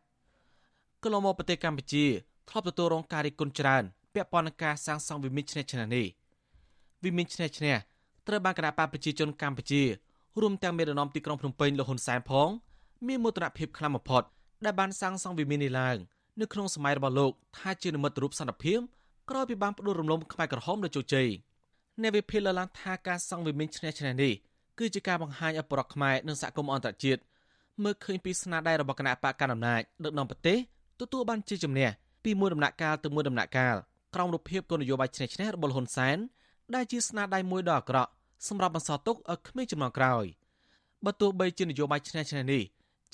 [1.02, 2.04] កន្លងមកប្រទេសកម្ពុជា
[2.48, 3.82] ធ្លាប់ទទួលរងការរិះគន់ច្រើន
[4.14, 6.06] ពាក់ព័ន្ធនឹងការសាងសង់វិមានឈ្នះឈ្នះនេះ
[7.04, 7.76] វិមានឈ្នះឈ្នះ
[8.26, 9.82] ត្រូវបានគណៈបកប្រជាជនកម្ពុជា
[10.40, 12.48] រួមទាំងមេដឹកនាំទីក្រុងភ្នំពេញលោកហ៊ុនសែនផង
[13.06, 14.22] មានមោទនភាពខ្លាំងបំផុត
[14.64, 15.96] ដែលបានសាងសង់វិមាននេះឡើង
[16.40, 18.78] នៅក្នុងសម័យរបស់លោកថាជានិមិត្តរូបសន្តិភាព
[19.30, 21.28] ក្រោយពីបានផ្ដួលរំលំខ្មែរក្រហមនៅជោគជ័យ
[22.00, 24.32] អ្នកវិភាគលើកឡើងថាការសង់វិមានឈ្នះឈ្នះនេះ
[24.78, 27.20] គឺជាការបង្ហាញឲ្យប្រជាខ្មែរនិងសហគមន៍អន្តរជាតិ
[27.82, 30.58] មើលឃើញពីស្នាដៃរបស់គណៈបកកណ្ដាលអំណាចដឹកនាំប្រទេស
[31.00, 31.88] ទទួលបានជាជំនះ
[32.24, 33.76] ពីមួយដំណាក់កាលទៅមួយដំណាក់កាល
[34.14, 36.16] ក្រោមរូបភាពគោលនយោបាយឈ្នះឈ្នះរបស់ហ៊ុនសែន
[36.74, 38.10] ដែលជាស្នាដៃមួយដ៏អាក្រក់
[38.48, 40.24] សម្រាប់បន្សល់ទុកឲ្យក្មេងជំនាន់ក្រោយ
[41.04, 42.62] បើទោះបីជានយោបាយឈ្នះឈ្នះនេះ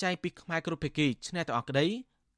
[0.02, 1.86] ចែងពីខ្មែរគ្រប់ភាគីឈ្នះទាំងអស់ក្តី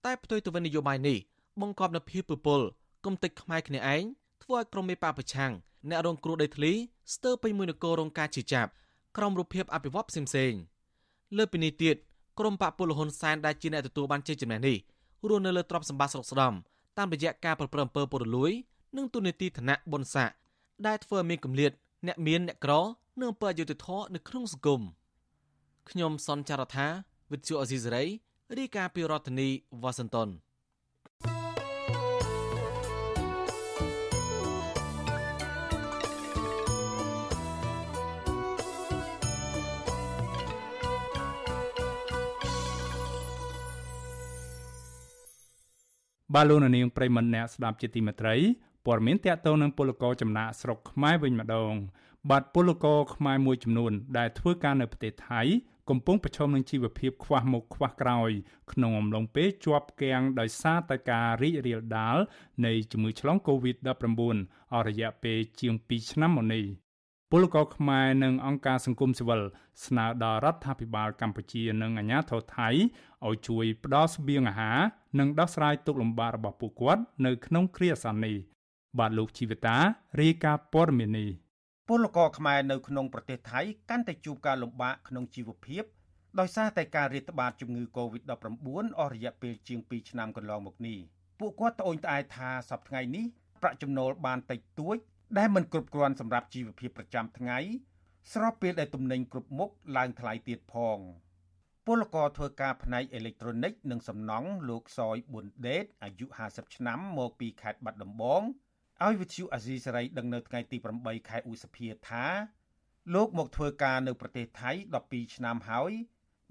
[0.05, 1.18] តែផ្ទុយទៅវិញនយោបាយនេះ
[1.61, 2.61] បង្កប់នូវភាពពពល
[3.05, 4.03] គំតិចខ្មែរគ្នាឯង
[4.43, 5.53] ធ្វើឲ្យក្រុមមេបកប្រឆាំង
[5.88, 6.72] អ្នករងគ្រោះដីធ្លី
[7.14, 8.70] ស្ទើរពេញមួយនគររងការជាចាប់
[9.16, 10.61] ក្រុមរូបភាពអភិវឌ្ឍផ្សេងៗ
[11.36, 11.97] លើពីនេះទៀត
[12.38, 14.76] ក្រុមបកពលហ៊ុនសែនដែលជាអ្នកទទួលបានជ័យជំនះនេះ
[15.28, 16.55] រស់នៅលើទ្រព្យសម្បត្តិស្រុកស្ដំ
[16.99, 18.53] តាមរយៈការប្រព្រឹត្តអំពើពុករលួយ
[18.97, 20.34] និងទូនីតិឋានៈបុណ្យស័ក្តិ
[20.86, 21.72] ដែលធ្វើឲ្យមានគម្លាត
[22.07, 22.72] អ្នកមានអ្នកក្រ
[23.20, 24.80] និងអំពើអយុត្តិធម៌នៅក្នុងសង្គម
[25.90, 26.86] ខ្ញុំសនចាររថា
[27.32, 28.05] វិទ្យុអេស៊ីសរ៉ៃ
[28.59, 29.48] រាយការណ៍ពីរដ្ឋធានី
[29.82, 30.28] វ៉ាស៊ីនតោន
[46.34, 48.34] បាឡូននាងប្រិមនអ្នកស្ដាប់ជាទីមេត្រី
[48.87, 51.74] ព័ត៌មានតកតងនឹងពលករចំណាក់ស្រុកខ្មែរវិញម្ដង
[52.30, 55.43] បាទពលករខ្មែរមួយចំនួន ដែលធ្វើការនៅប្រទេសថៃ
[55.91, 58.30] កំពុងប្រឈមនឹងជីវភាពខ្វះមុខខ្វះក្រោយ
[58.72, 62.16] ក្នុងអំឡុងពេលជាប់គាំងដោយសារតែការរីករាលដាល
[62.66, 64.37] នៃជំងឺឆ្លង Covid-19
[64.72, 66.64] អស់រយៈពេលជាង2ឆ្នាំមកនេះ
[67.30, 69.43] ពលករខ្មែរនិងអង្គការសង្គមស៊ីវិល
[69.87, 72.68] ស្នើដល់រដ្ឋាភិបាលកម្ពុជានិងអាជ្ញាធរថៃ
[73.26, 74.78] ឲ្យជួយផ្ដល់ស្បៀងអាហារ
[75.18, 78.37] និងដោះស្រាយទុក្ខលំបាករបស់ពួកគាត់នៅក្នុងគ្រាអាសន្ននេះ
[78.99, 79.76] បាទលោកជីវតា
[80.20, 81.30] រាយការណ៍ព័ត៌មាននេះ
[81.88, 85.84] ពលករខ្មែរនៅក្នុងប្រទេសថៃកាន់តែជួបការលំបាកក្នុងជីវភាព
[86.38, 88.30] ដោយសារតែការរាតត្បាតជំងឺ Covid-19
[88.99, 90.99] អស់រយៈពេលជាង2ឆ្នាំកន្លងមកនេះ
[91.38, 93.24] ពួកគាត់ត្អូញត្អែថាសប្តាហ៍ថ្ងៃនេះ
[93.62, 94.97] ប្រាក់ចំណូលបានតិចតួច
[95.38, 97.59] ដែលមិនគ្រប់គ្រាន់សម្រាប់ជីវភាពប្រចាំថ្ងៃ
[98.32, 100.99] ស្របពេលដែលទំនិញគ្រប់មុខឡើងថ្លៃទៀតផង
[101.86, 108.43] ពលករធ្វើការផ្នែកអេឡិចត្រូនិកនិងសំណង់លោកសយប៊ុនដេតអាយុ50ឆ្នាំមកពីខេត្តបាត់ដំបង
[109.05, 112.24] ឲ្យវិទ្យុអាស៊ីសេរីដឹងនៅថ្ងៃទី8ខែឧសភាថា
[113.14, 114.70] លោកមកធ្វើការនៅប្រទេសថៃ
[115.05, 115.92] 12ឆ្នាំហើយ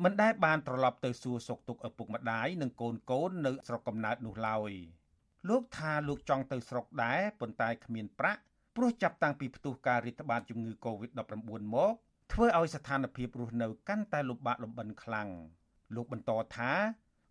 [0.03, 4.71] មិនដែលបានត្រឡប់ទៅសួរសុខទុក្ខឪពុកម្ដាយនិងកូនកូននៅស្រុកកំណើតនោះឡើយ
[5.49, 8.41] លោកថាលោកចង់ទៅស្រុកដែរប៉ុន្តែគ្មានប្រាក់
[8.75, 11.33] ព្រោះចាប់តាំងពីផ្ទុះការរាតត្បាតជំងឺ Covid-19
[11.75, 11.93] មក
[12.31, 15.29] ធ្វើឲ្យស្ថានភាពរស់នៅកាន់តែលំបាកលំបិនខ្លាំង
[15.95, 16.71] លោកបន្តថា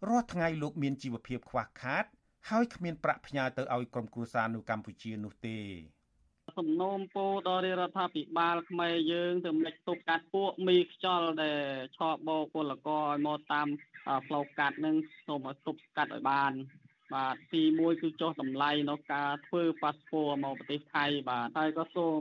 [0.08, 2.04] រាល់ថ្ងៃលោកមានជីវភាពខ្វះខាត
[2.48, 5.58] ហើយគ្មានប្រាក់ផ្ញើទៅឲ្យក្រុមគ្រួសារនៅកម្ពុជានោះទេ
[6.58, 11.60] សំណូមពរដល់រដ្ឋាភិបាលខ្មែរយើងទៅមិនទប់កាត់ពួកមីខ្យល់ដែល
[11.96, 13.68] ឆោបបោពលករឲ្យមកតាម
[14.26, 16.52] ផ្លូវកាត់នឹងសូមឲ្យទប់ស្កាត់ឲ្យបាន
[17.14, 22.20] បាទទី1គឺចុះតម្លៃនៅការធ្វើប៉ាសពតមកប្រទេសថៃបាទហើយក៏សូម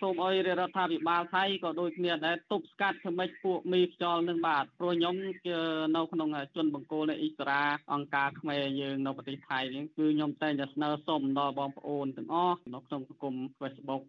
[0.00, 7.62] សូមឲ្យរដ្ឋាភិបាលថៃក៏ដូចគ្នាដែរទប់ស្កាត់ធ្វើម៉េចពួកមីខ្យល់នឹងបាទព្រោះខ្ញុំនៅក្នុងជនបង្គោលនៃអ៊ីស្រា
[7.92, 14.02] អង្គការខ្មែរយើងនៅប្រទេសថៃនេះគឺខ្ញុំតែងតែស្នើសុំដល់បងប្អូនទាំងអស់នៅក្នុងសង្គម Facebook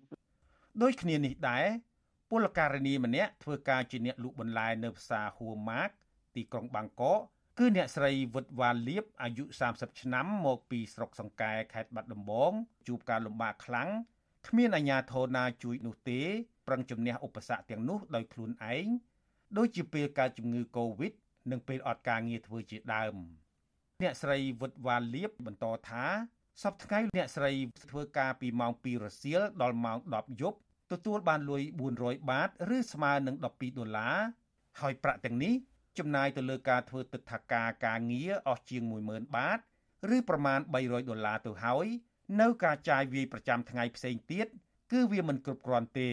[0.82, 1.66] ដូចគ្នានេះដែរ
[2.30, 5.90] ពលករនីម្នាក់ធ្វើការជាអ្នកលក់បន្លែនៅផ្សារហួរម៉ាក
[6.36, 7.22] ទីក្រុងបាងកក
[7.62, 12.52] គឺអ្នកស្រីវិតវ៉ាលៀបអាយុ30ឆ្នាំមកពីស្រុកសង្កែខេត្តបាត់ដំបង
[12.88, 13.90] ជួបការលំបាកខ្លាំង
[14.48, 16.22] គ្មានអាជ្ញាធរណាជួយនោះទេ
[16.68, 18.88] ប្រឹងជំនះឧបសគ្គទាំងនោះដោយខ្លួនឯង
[19.58, 21.14] ដូចជាពេលកើតជំងឺ Covid
[21.52, 23.16] និងពេលអត់ការងារធ្វើជាដើម
[24.02, 26.06] អ្នកស្រីវិតវ៉ាលៀបបន្តថា
[26.64, 27.52] សប្តាហ៍ថ្ងៃអ្នកស្រី
[27.92, 30.58] ធ្វើការពីម៉ោង2រសៀលដល់ម៉ោង10យប់
[30.92, 31.64] ទទួលបានលុយ
[31.98, 34.18] 400បាត ឬស្មើនឹង12ដុល្លារ
[34.80, 35.54] ហើយប្រាក់ទាំងនេះ
[35.98, 39.60] ចំណាយទៅលើការធ្វើទឹកថាការការងារអស់ជាង10000បាត
[40.16, 41.88] ឬប្រមាណ300ដុល្លារទៅហើយ
[42.42, 44.48] នៅការចាយវាយប្រចាំថ្ងៃផ្សេងទៀត
[44.92, 46.12] គឺវាមិនគ្រប់គ្រាន់ទេ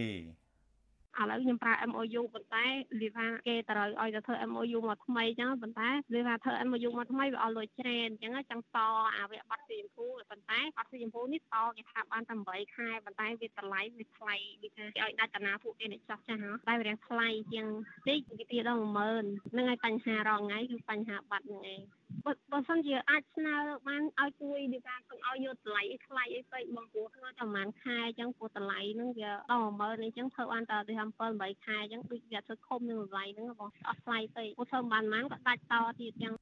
[1.20, 2.64] ឥឡូវខ្ញុំប្រើ MOU ប៉ុន្តែ
[3.00, 8.78] វាថាគេត្រូវឲ្យទៅធ្វើ MOU មកថ្មីអញ្ចឹងប៉ុន្តែវាថាធ្វើ MOU មកថ្មីវាអស់លុយច្រើនអញ្ចឹងចង់ត
[9.16, 17.66] អាវគ្គប័ណ្ណស៊ីជម្ពូប៉ុន្តែប័ណ្ណស៊ីជម្ពូនេះតគេថាបានតែ8ខែប៉ុន្តែវាតម្លៃវាថ្លៃវាថាគេឲ្យដាច់តាណាពួកគេអ្នកចាស់ចាស់តែវារៀងថ្លៃជាង
[18.08, 21.80] តិចវាទៀតដល់10000ហ្នឹងហើយបញ្ហារងថ្ងៃគឺបញ្ហាបាត់ហ្នឹងឯង
[22.24, 23.54] បើបើសិនជាអាចស្នើ
[23.88, 31.02] បានឲ្យជួយដូចថាកុំឲ្យយកតម្លៃថ្លៃអីពេកបងព្រោះធ្វើតែប្រហែលខែអញ្ចឹងព្រោះតម្លៃហ្នឹងវាដល់10000អញ្ចឹងធ្វើបានតែទៅ7
[31.40, 36.34] 8ខែអញ្ចឹងដូចវាធ្វើខុំនឹងតម្លៃហ្នឹងបងអត់ថ្លៃពេកព្រោះធ្វើបានប៉ុន្មានក៏ដាច់តទៀតអញ្ចឹង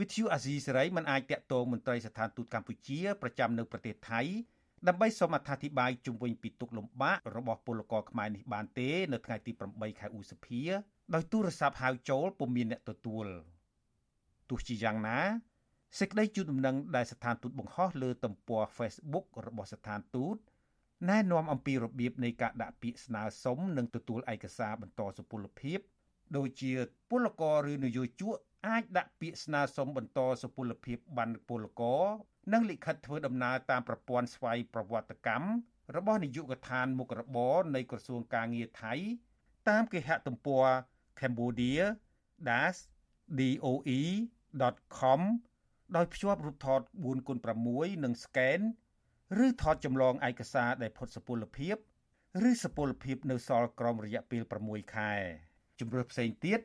[0.00, 4.20] វិទ្យុអាស៊ីសេរីមិនអាចតាក់ទងមន្ត្រីស្ថានទូតកម្ពុជាប្រចាំនៅប្រទេសថៃ
[4.88, 10.62] ដើម្បីសូមអត្ថាធិប្បាយជុំវិញពីទុកលំបាករបស់ពលករខ្មែរនេះបានទេ នៅថ្ងៃទី8ខែឧសភា
[11.14, 13.28] ដោយទូរស័ព្ទហៅចូលពុំមានអ្នកទទួល។
[14.52, 15.18] ទោះជាយ៉ាងណា
[15.98, 20.36] សេចក្តីជូនដំណឹងដែលស្ថានទូតបង្ហោះលើទំព័រ Facebook របស់ស្ថានទូត
[21.10, 25.78] ណែនាំអំពីរបៀបនៃការដាក់ពាក្យស្នើសុំនិងទទួលឯកសារបន្តសុពលភាព
[26.36, 26.72] ដូចជា
[27.10, 28.34] ពលករឬនយោជក
[28.68, 32.04] អាចដាក់ពាក្យស្នើសុំបន្តសុពលភាពបានពលករ
[32.52, 35.48] និងលិខិតធ្វើដំណើរតាមប្រព័ន្ធស្វ័យប្រវត្តិកម្ម
[35.96, 38.94] របស់នាយកដ្ឋានមុខរបរនៃក្រសួងការងារថៃ
[39.68, 40.66] តាមគេហទំព័រ
[44.52, 45.20] cambodia-doe.com
[45.96, 48.60] ដោយភ្ជាប់រូបថត 4x6 និងស្កេន
[49.44, 51.76] ឬថតចម្លងឯកសារដែលផុតសុពលភាព
[52.50, 55.12] ឬសុពលភាពនៅសល់ក្រោមរយៈពេល6ខែ
[55.80, 56.60] ជំរឿផ្សេងទៀត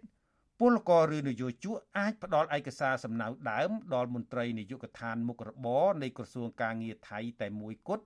[0.59, 8.05] ពលករឬនយោជកអាចផ្ដល់ឯកសារសំណៅដើមដល់មន្ត្រីនាយកដ្ឋានមុខរបរនៃក្រសួងការងារថៃតែមួយគត់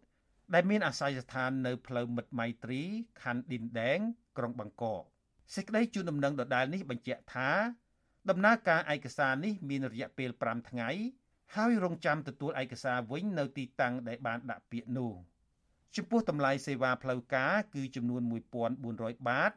[0.53, 2.81] ដែលមានអាស័យដ្ឋាននៅផ្លូវមិត្តម៉ៃត្រី
[3.23, 3.99] ខណ្ឌឌិនដែង
[4.37, 5.03] ក្រុងបាងកក
[5.55, 7.49] សេចក្តីជូនដំណឹងដដែលនេះបញ្ជាក់ថា
[8.29, 10.89] ដំណើរការឯកសារនេះមានរយៈពេល5ថ្ងៃ
[11.55, 15.13] ហើយរងចាំទទួលឯកសារវិញនៅទីតាំងដែលបានដាក់ពាក្យនោះ
[15.95, 18.21] ចំពោះតម្លៃសេវាផ្លូវការគឺចំនួន
[18.73, 19.51] 1400បាត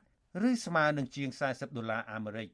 [0.48, 2.48] ឬស្មើនឹងជាង40ដុល្លារអាមេរិក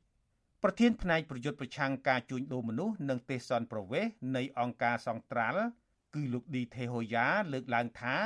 [0.63, 4.07] ប្រធានផ្នែកប្រយុទ្ធប្រឆាំងការជួញដូរមនុស្សនិងទេសន្តប្រវេស
[4.37, 5.63] នៃអង្គការសង្ត្រាល់
[6.15, 8.17] គឺលោកឌីថេហូយ៉ាលើកឡើងថា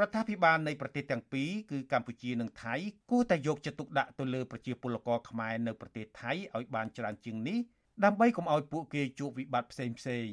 [0.00, 2.74] រដ្ឋាភិបាលនៃប្រទេសទាំងពីរគឺកម្ពុជានិងថៃ
[3.10, 7.58] គួរតែយកចិត្តទុកដាក់ទៅលើប្រជាពលករខ្មែរនៅប្រទេសថៃឲ្យបានច្រើនជាងនេះ
[8.04, 10.28] ដើម្បីកុំឲ្យពួកគេជួបវិបត្តិផ្សេងផ្សេង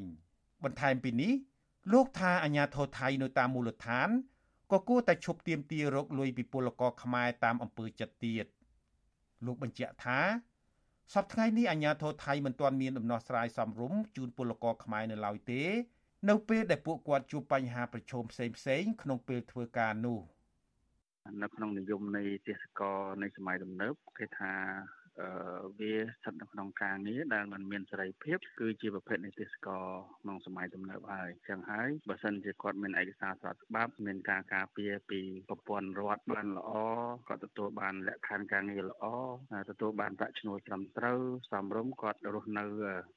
[0.64, 1.34] បន្ថែមពីនេះ
[1.94, 4.10] លោកថាអាញាធរថៃនៅតាមមូលដ្ឋាន
[4.72, 8.46] ក៏គួរតែឈប់ទាមទាររកលុយពីពលករខ្មែរតាមអំពើចិត្តទៀត
[9.46, 10.20] លោកបញ្ជាក់ថា
[11.14, 15.64] សប្តាហ៍ថ្ងៃនេះអាញាធរថៃមិនទាន់មានដំណោះស្រាយសមរម្យជូនពលករខ្មែរនៅឡើយទេ
[16.30, 20.20] នៅពេលដែលពួកគាត់ជួបបញ្ហាប្រឈមផ្សេងផ្សេងក្នុងពេលធ្វើការនោះ
[21.44, 24.54] នៅក្នុងនិយមនៃទេសកលនៃសម័យទំនើបគេថា
[25.80, 29.88] វាស្ថិតនៅក្នុងការងារដែលมันមានសេរីភាពគឺជាប្រភេទនៃទេសកល
[30.22, 36.72] ក្នុងសម័យទំនើបហើយចឹងហើយបើសិនជាគាត់មានឯកសារស្របច្បាប់មានការការពារពីប្រព័ន្ធរដ្ឋបានល្អ
[37.28, 39.06] គាត់ទទួលបានលក្ខខណ្ឌការងារល្អ
[39.70, 41.20] ទទួលបានប្រាក់ឈ្នួលត្រឹមត្រូវ
[41.52, 42.64] សមរម្យគាត់រស់នៅ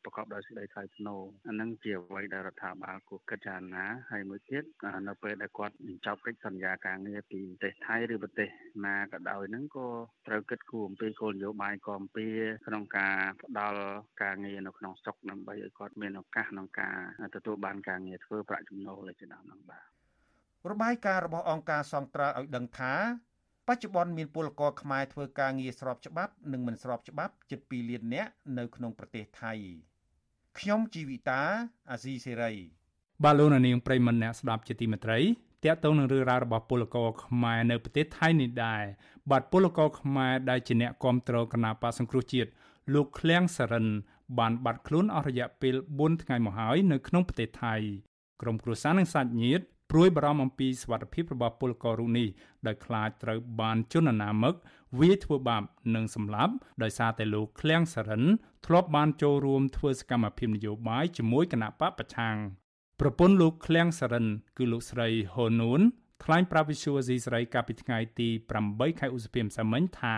[0.05, 4.65] ប្រកបដោយសេចក្តីថ្លៃថ្នូរអានឹងជាអ្វីដែលរដ្ឋាភិបាលគួរគិតចារណាហើយមួយទៀត
[5.09, 8.49] នៅពេលដែលគាត់បញ្ចប់កិច្ចសន្យាការងារពីប្រទេសថៃឬប្រទេស
[8.87, 9.89] ណាក៏ដោយហ្នឹងក៏
[10.29, 12.27] ត្រូវគិតគូរអំពីគោលនយោបាយគាំពៀ
[12.67, 13.81] ក្នុងការផ្ដល់
[14.23, 16.97] ការងារនៅក្នុងស្រុកដើម្បីឲ្យគាត់មានឱកាសក្នុងការ
[17.35, 19.87] ទទួលបានការងារធ្វើប្រាក់ចំណូលជាដើមនឹងបាទ
[20.71, 22.95] របាយការណ៍របស់អង្គការសង្ត្រាល់ឲ្យដឹងថា
[23.69, 29.53] បច្ចុប្បន្នមានពលករខ្មែរធ្វើការងារស្របច្បាប់និងមិនស្របច្បាប់ជិត2លាននាក់នៅក្នុងប្រទេសថៃ
[30.59, 31.43] ខ្ញុំជីវិតា
[31.91, 32.53] អាស៊ីសេរី
[33.25, 35.19] បាទលោកនាងប្រិមម្នាក់ស្ដាប់ជាទីមេត្រី
[35.65, 38.83] តាក់ទងនឹងរឿងរ៉ាវរបស់ពលករខ្មែរនៅប្រទេសថៃនេះដែរ
[39.31, 42.51] បាទពលករខ្មែរដែលជាអ្នកគ្រប់គ្រងគណៈបកសង្គ្រោះជាតិ
[42.95, 43.87] លោកឃ្លាំងសរិន
[44.39, 47.75] បានបាត់ខ្លួនអស់រយៈពេល4ថ្ងៃមកហើយនៅក្នុងប្រទេសថៃ
[48.43, 52.29] ក្រុមគ្រួសារនិងសាច់ញាតិព្រួយបារម្ភអំពីសុវត្ថិភាពរបស់ពលកររូបនេះ
[52.67, 54.55] ដែលខ្លាចត្រូវបានជនអនាមិក
[55.01, 55.63] វាយធ្វើបាប
[55.95, 58.25] និងសម្លាប់ដោយសារតែលោកឃ្លាំងសរិន
[58.67, 62.37] ធ្លាប់បានចូលរួមធ្វើសកម្មភាពនយោបាយជាមួយគណៈបកប្រឆាំង
[63.01, 64.27] ប្រពន្ធលោកឃ្លាំងសរិន
[64.59, 65.81] គឺលោកស្រីហូនូន
[66.25, 68.29] ថ្លែងប្រាប់វិសុវអាស៊ីសេរីកាលពីថ្ងៃទី
[68.65, 70.17] 8ខែឧសភាម្សិលមិញថា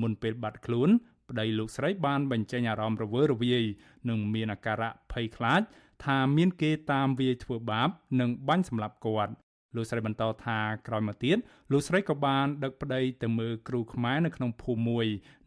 [0.00, 0.90] មុនពេលបាត់ខ្លួន
[1.30, 3.64] ប្តីលោកស្រីបានបញ្ចេញអារម្មណ៍រវើរវាយ
[4.08, 5.60] និងមានអាការៈភ័យខ្លាច
[6.04, 7.88] ថាមានគេតាមវាយធ្វើបាប
[8.20, 9.32] និងបាញ់សម្លាប់គាត់
[9.76, 11.36] លោកស្រីបន្តថាក្រោយមកទៀត
[11.72, 15.06] លោកស្រីក៏បានដឹកប្តីទៅមើលគ្រូខ្មែរនៅក្នុងភូមិមួយ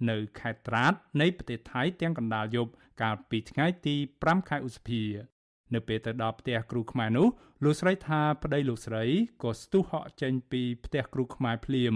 [0.10, 5.04] នៅខេត្តត្រាតនៃប្រទេសថៃទាំងកណ្ដាលយប់កាលពីថ្ងៃទី5ខែឧសភា
[5.76, 7.28] នៅពេលទៅដល់ផ្ទះគ្រូខ្មែរនោះ
[7.64, 9.04] លោកស្រីថាប្តីលោកស្រី
[9.44, 11.94] ក៏ស្ទុះហក់ចេញពីផ្ទះគ្រូខ្មែរភ្លាម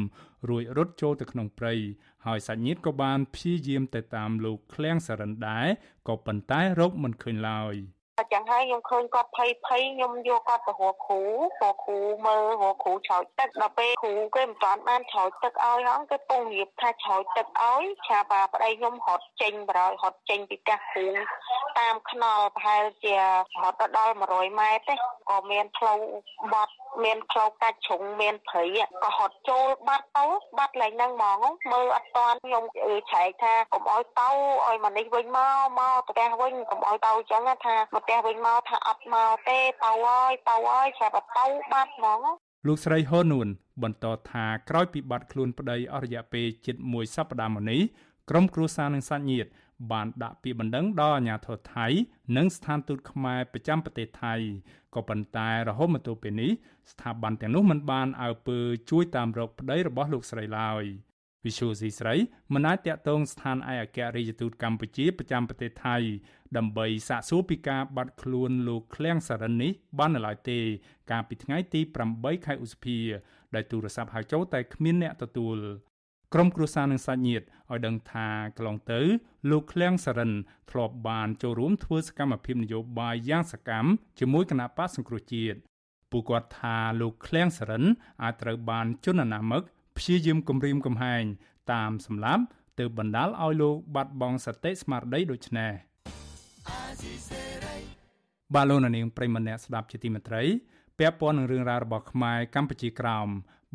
[0.50, 1.74] រួចរត់ចូលទៅក្នុងព្រៃ
[2.26, 5.68] ហើយសាច់ញាតិក៏បានព្យាយាមទៅតាមលោកឃ្លាំងសរិនដែរ
[6.08, 7.76] ក៏ប៉ុន្តែរកមិនឃើញឡើយ។
[8.34, 11.22] ចឹងហើយខ្ញុំឃើញគាត់ភ័យភ័យខ្ញុំយកគាត់ទៅរកគ្រូ
[11.60, 21.08] ព្រោះគ្រូមើលរកគ្រូឆោចទឹកដល់ពេលគ្រូគេមិនទាន់បានឆោចទឹកឲ្យហងគេពងរៀបថាឆោចទឹកឲ្យឆាបាប្តីខ្ញុំរត់ចេញបរោយរត់ចេញពីផ្ទះគ្រូ
[21.80, 23.16] តាមខ្នល់ប្រហែលជា
[23.64, 24.96] រត់ទៅដល់100ម៉ែត្រទេ
[25.30, 26.00] ក៏មានផ្លូវ
[26.54, 28.64] បត់មានផ្លូវកាច់ជ្រុងមានព្រៃ
[29.04, 30.26] ក៏ហត់ចូលបាត់ទៅ
[30.58, 32.64] បាត់ឡើងហ្នឹងហ្មងមើលអត់តាន់ខ្ញុំ
[33.12, 34.30] ឆែកថាកុំឲ្យទៅ
[34.68, 42.20] ឲ្យមកនេះវិញមកមកផ្ទះវិញកុំឲ្យទៅអញ្ចឹងថាមកផ្ទះវិញមកថាអត់មកទេទៅហើយទៅហើយស្រាប់តែទៅបាត់ហ្មង
[42.68, 43.48] លោកស្រីហូនួន
[43.84, 47.82] បន្តថាក្រោយពីបាត់ខ្លួនប្តីអស់រយៈពេលជិត1សប្តាហ៍មកនេះ
[48.30, 49.50] ក្រុមគ្រួសារនិងសាច់ញាតិ
[49.92, 51.88] បានដាក់ពាក្យបណ្ដឹងដល់អាជ្ញាធរថៃ
[52.38, 54.36] និងស្ថានទូតខ្មែរប្រចាំប្រទេសថៃ
[54.96, 56.52] ក៏ប៉ុន្តែរហូតមកទល់ពេលនេះ
[56.92, 58.58] ស្ថាប័នទាំងនោះមិនបានអើពើ
[58.90, 60.84] ជួយតាមរកប្តីរបស់លោកស្រីឡើយ
[61.46, 62.16] វិសុយស៊ីស្រី
[62.54, 65.98] មិនអាចតាក់ទងស្ថានឯកអគ្គរដ្ឋទូតកម្ពុជាប្រចាំប្រទេសថៃ
[66.58, 70.60] ដើម្បីសាកសួរពីការបាត់ខ្លួនលោកឃ្លាំងសារ៉ិននេះបាននៅឡើយទេ
[71.12, 71.82] កាលពីថ្ងៃទី
[72.14, 72.98] 8ខែឧសភា
[73.56, 75.58] ដោយទូរស័ព្ទហៅចូលតែគ្មានអ្នកទទួល
[76.34, 78.28] ក្រុមគ្រួសារនិងសាច់ញាតិឲ្យដឹងថា
[78.58, 79.02] កន្លងទៅ
[79.50, 80.32] លោកឃ្លាំងសរិន
[80.72, 85.58] ធ្លាប់បានចូលរួមធ្វើសកម្មភាពនយោបាយយ៉ាងសកម្មជាមួយគណៈបកសង្គ្រោះជាតិ
[86.12, 87.84] ពួកគាត់ថាលោកឃ្លាំងសរិន
[88.24, 89.64] អាចត្រូវបានជន់អនាមិក
[89.98, 91.24] ព្យាយាមគំរាមកំហែង
[91.72, 92.44] តាមសម្លាប់
[92.80, 95.74] ទើបបណ្ដាលឲ្យលោកបាត់បង់សតិស្មារតីដូចនេះ
[98.56, 100.44] បាឡូណានីងប្រិមម្នាក់ស្ដាប់ជាទីមេត្រី
[101.00, 103.28] ពាក់ព័ន្ធនឹងរឿងរ៉ាវរបស់ខ្មែរកម្ពុជាក្រោម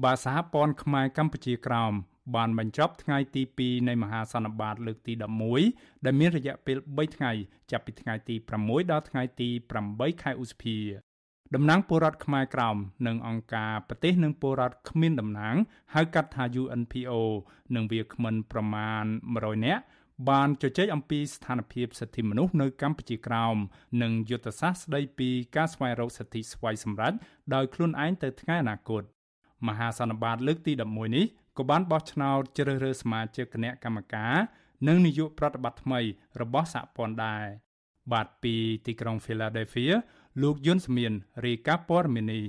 [0.05, 1.93] បាសហព័ន្ធខ្មែរកម្ពុជាក្រោម
[2.35, 5.13] បានបញ្ចប់ថ្ងៃទី2នៃមហាសន្និបាតលើកទី
[5.59, 7.33] 11ដែលមានរយៈពេល3ថ្ងៃ
[7.71, 9.49] ចាប់ពីថ្ងៃទី6ដល់ថ្ងៃទី
[9.87, 10.79] 8ខែឧសភា
[11.55, 15.57] តំណាងពលរដ្ឋខ្មែរក្រោមនិងអង្គការប្រទេសនិងពលរដ្ឋគ្មានតំណាង
[15.95, 17.13] ហៅកាត់ថា UNPO
[17.75, 19.05] និងវាគ្មិនប្រមាណ
[19.35, 19.83] 100នាក់
[20.31, 23.57] បានជជែកអំពីស្ថានភាពសិទ្ធិមនុស្សនៅកម្ពុជាក្រោម
[24.03, 27.13] និងយុទ្ធសាស្ត្រស្ដីពីការស្វែងរកសិទ្ធិស្វ័យសម្រេច
[27.55, 29.03] ដោយខ្លួនឯងទៅថ្ងៃអនាគត
[29.69, 31.27] មហាសន្និបាតលើកទី11នេះ
[31.59, 34.35] ក៏បានបោះឆ្នោតជ្រើសរើសសមាជិកគណៈកម្មការ
[34.89, 36.01] និងនាយកប្រតិបត្តិថ្មី
[36.41, 37.45] របស់សហព័ន្ធដែរ
[38.13, 38.55] បាទពី
[38.87, 39.95] ទីក្រុង Philadelphia
[40.43, 41.13] លោកយុនសមៀន
[41.47, 42.45] រាយការណ៍ព័ត៌មាននេះ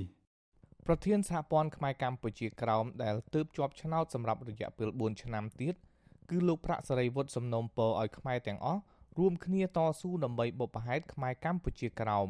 [0.85, 5.75] ប្រធានសហព័ន្ធខ្មែរកម្ពុជាក្រោមដែលទើបជាប់ឆ្នោតសម្រាប់រយៈពេល4ឆ្នាំទៀត
[6.29, 8.81] គឺលោកប្រាក់សរិវុឌ្ឍសំណូមពរឲ្យខ្មែរទាំងអស់
[9.19, 12.29] រួមគ្នាតស៊ូដើម្បីបុព្វហេតុខ្មែរកម្ពុជាក្រោម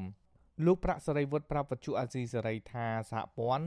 [0.65, 3.65] លោកប្រាក់សរិវុឌ្ឍប្រាប់វិទ្យុអាស៊ីសេរីថាសហព័ន្ធ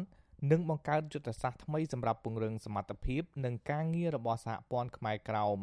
[0.50, 5.58] នឹងបង្កើតយុទ្ធសាស្ត្រថ្មីសម្រាប់ពង្រឹងសមត្ថភាពនិងការងាររបស់សហព័ន្ធខ្មែរក្រោម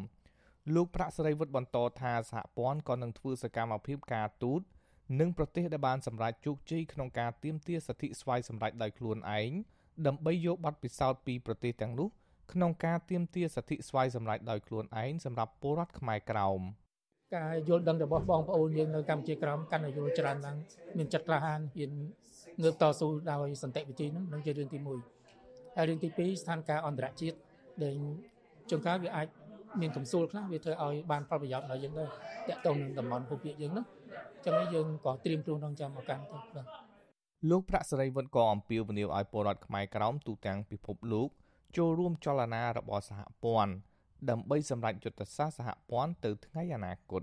[0.74, 4.60] លោកប្រាក់សរិវុឌ្ឍបន្តថាសហព័ន្ធក៏នឹងធ្វើសកម្មភាពការទូត
[5.20, 9.50] និងប្រទេសដែលបានសម្រេចជោគជ័យក្នុងការទាមទារសិទ្ធិស្វ័យសម្រេចដោយខ្លួនឯង
[10.06, 12.08] ដើម្បីយកបទពិសោធន៍ពីប្រទេសទាំងនោះ
[12.52, 16.60] ក្នុងការទាមទារសិទ្ធិស្វ័យសម្រេចដោយខ្លួនឯងសម្រាប់ពលរដ្ឋខ្មែរក្រោម
[17.36, 20.56] ការយល់ដឹងរបស់បងប្អូនយើងនៅកម្ពុជាក្រោមកាន់តែយល់ច្រើនឡើង
[20.96, 21.92] មានចិត្តក្លាហានហ៊ាន
[22.62, 27.36] ងើបតស៊ូដោយសន្តិវិធីនោះនឹងជារឿងទី1ហើយរឿងទី2ស្ថានភាពអន្តរជាតិ
[27.82, 27.94] ដែល
[28.70, 29.26] ជួនកាលវាអាច
[29.80, 32.08] មានកំសួលខ្លះវាធ្វើឲ្យបានផលប្រយោជន៍ដល់យើងដែរ
[32.48, 33.84] តាក់ទងនឹងតំបន់ភូមិភាគយើងនោះ
[34.46, 36.66] ចឹងយើងក៏ត្រៀមខ្លួនរងចាំឱកាសទៅបាទ
[37.50, 41.28] លោកប្រាក់សរិវុឌ្ឍក៏អំពាវនាវឲ្យពលរដ្ឋខ្មែរក្រោមទូទាំងពិភពលោក
[41.76, 43.72] ចូលរួមចលនារបស់សហព័ន្ធ
[44.30, 47.22] ដើម្បីសម្រេចយុទ្ធសាស្ត្រសហព័ន្ធទៅថ្ងៃអនាគត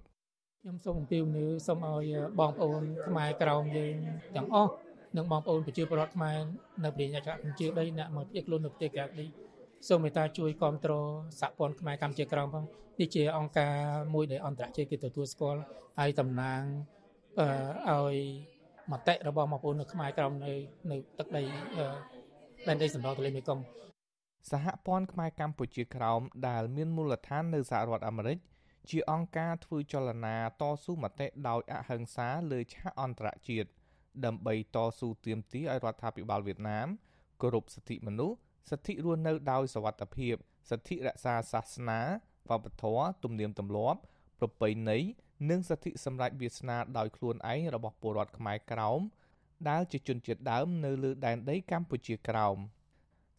[0.62, 3.96] ខ្ញុំសូមអំពាវនាវសូមឲ្យបងប្អូនខ្មែរក្រោមយើង
[4.36, 4.72] ទាំងអស់
[5.18, 6.38] និងបងប្អូនប្រជាពលរដ្ឋខ្មែរ
[6.84, 9.26] នៅប្រទេសកម្ពុជាដីអ្នកមកភៀសខ្លួននៅប្រទេសក្រៅដី
[9.88, 11.10] សូមមេត្តាជួយគ្រប់គ្រង
[11.42, 12.64] សហព័ន្ធខ្មែរកម្ពុជាក្រោមផង
[13.00, 13.76] នេះជាអង្គការ
[14.14, 15.62] មួយដែលអន្តរជាតិគេទទួលស្គាល់
[16.00, 16.62] ហើយតំណាង
[17.90, 18.18] អឺឲ្យ
[18.92, 20.52] មតិរបស់បងប្អូននៅខ្មែរក្រោមនៅ
[20.92, 21.44] នៅទឹកដី
[22.68, 23.64] ដែនដីសម្រាប់ទន្លេមេគង្គ
[24.52, 28.38] សហព័ន្ធខ្មែរកម្ពុជាក្រោមដែលមានមូលដ្ឋាននៅសហរដ្ឋអាមេរិក
[28.90, 33.70] ជាអង្គការធ្វើចលនាតស៊ូមតិដោយអហិង្សាលើឆាកអន្តរជាតិ
[34.26, 36.88] ដើម្បីតស៊ូទាមទារឲ្យរដ្ឋាភិបាលវៀតណាម
[37.42, 38.38] គោរពសិទ្ធិមនុស្ស
[38.70, 40.36] សិទ្ធិរស់នៅដោយសវត្ថភាព
[40.70, 42.02] សិទ្ធិរក្សាសាសនា
[42.50, 44.00] វប្បធម៌ទំនៀមទម្លាប់
[44.40, 45.00] ប្រពៃណី
[45.50, 49.02] និងសិទ្ធិសម្រេចវាសនាដោយខ្លួនឯងរបស់ពលរដ្ឋខ្មែរក្រោម
[49.70, 52.58] ដែលជាជនជាតិដើមនៅលើដែនដីកម្ពុជាក្រោម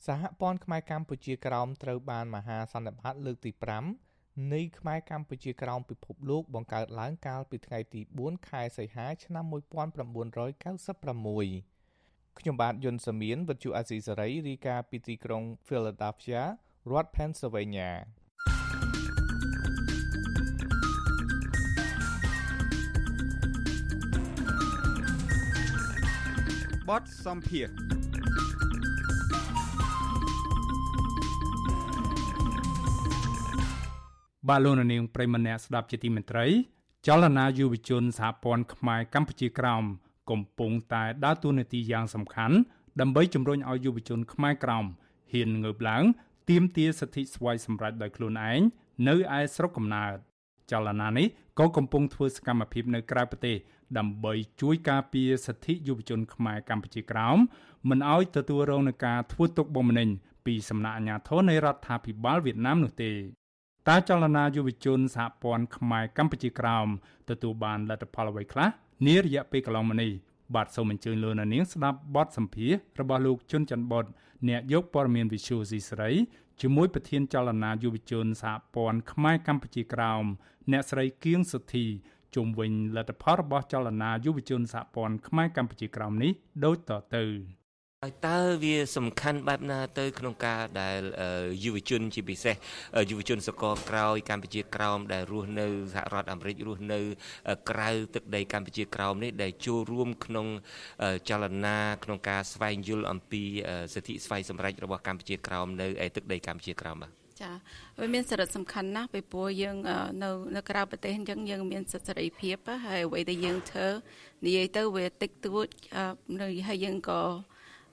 [0.07, 4.04] សហព័ន្ធខ្មែរកម្ពុជាក្រោមត្រូវបានមហាសន្និបាតលើកទី5
[4.53, 16.43] នៃខ្មែរកម្ពុជាក្រោមពិភពលោកបង្កើតឡើងកាលពីថ្ងៃទី4ខែសីហាឆ្នាំ1996ខ្ញុំបាទយុនសាមៀនវិទ្យុអាស៊ីសេរីរាយការណ៍ពីទីក្រុង Philadelphia
[16.91, 17.91] រដ្ឋ Pennsylvania
[26.73, 27.69] ចបទសំភារ
[34.49, 36.47] បាឡូណានីងប្រិមម្នាក់ស្ដាប់ជាទីមេត្រី
[37.07, 39.85] ចលនាយុវជនសហព័ន្ធខ្មែរកម្ពុជាក្រោម
[40.31, 42.57] កំពុងតែដើរតួនាទីយ៉ាងសំខាន់
[43.01, 44.85] ដើម្បីជំរុញឲ្យយុវជនខ្មែរក្រោម
[45.33, 46.05] ហ៊ានងើបឡើង
[46.51, 48.61] ទាមទារសិទ្ធិស្វ័យសម្រេចដោយខ្លួនឯង
[49.09, 50.15] នៅឯស្រុកកំណើត
[50.71, 51.27] ចលនានេះ
[51.59, 53.57] ក៏កំពុងធ្វើសកម្មភាពនៅក្រៅប្រទេស
[53.99, 57.39] ដើម្បីជួយការពារសិទ្ធិយុវជនខ្មែរកម្ពុជាក្រោម
[57.89, 60.09] មិនឲ្យទទួលរងនឹងការធ្វើទុកបុកម្នេញ
[60.47, 63.13] ពីសំណាក់អាជ្ញាធរនៃរដ្ឋាភិបាលវៀតណាមនោះទេ
[63.89, 66.89] តើចលនាយុវជនសហព័ន្ធខ្មែរកម្ពុជាក្រោម
[67.31, 68.69] ទទួលបានលទ្ធផលអ្វីខ្លះ
[69.07, 70.13] នារយៈពេលកន្លងមកនេះ
[70.55, 74.05] បាទសូមអញ្ជើញលោកនាងស្ដាប់បទសម្ភាសរបស់លោកជុនច័ន្ទបុត
[74.49, 76.11] អ្នកយកព័ត៌មាន Visual C ស្រី
[76.61, 80.25] ជាមួយប្រធានចលនាយុវជនសហព័ន្ធខ្មែរកម្ពុជាក្រោម
[80.73, 81.87] អ្នកស្រីគៀងសុធី
[82.35, 86.33] ជុំវិញលទ្ធផលរបស់ចលនាយុវជនសហព័ន្ធខ្មែរកម្ពុជាក្រោមនេះ
[86.65, 87.25] ដូចតទៅ
[88.05, 91.01] ហើយតើវាសំខាន់បែបណាទៅក្នុងការដែល
[91.65, 92.55] យុវជនជាពិសេស
[93.11, 97.01] យុវជនសកលក្រោយកម្ពុជាក្រោមដែលរស់នៅសហរដ្ឋអាមេរិករស់នៅ
[97.71, 100.47] ក្រៅទឹកដីកម្ពុជាក្រោមនេះដែលចូលរួមក្នុង
[101.29, 103.43] ចលនាក្នុងការស្វែងយល់អំពី
[103.95, 107.51] សិទ្ធិស្វ័យសម្រេចរបស់កម្ពុជាក្រោមនៅឯទឹកដីកម្ពុជាក្រោមបាទចា
[108.01, 109.77] វាមានសារៈសំខាន់ណាស់ពីព្រោះយើង
[110.23, 113.89] នៅនៅក្រៅប្រទេសអញ្ចឹងយើងមានសិទ្ធិសេរីភាពហើយអ្វីដែលយើងធ្វើ
[114.47, 115.67] និយាយទៅវាតិចតួច
[116.41, 117.21] នៅហើយយើងក៏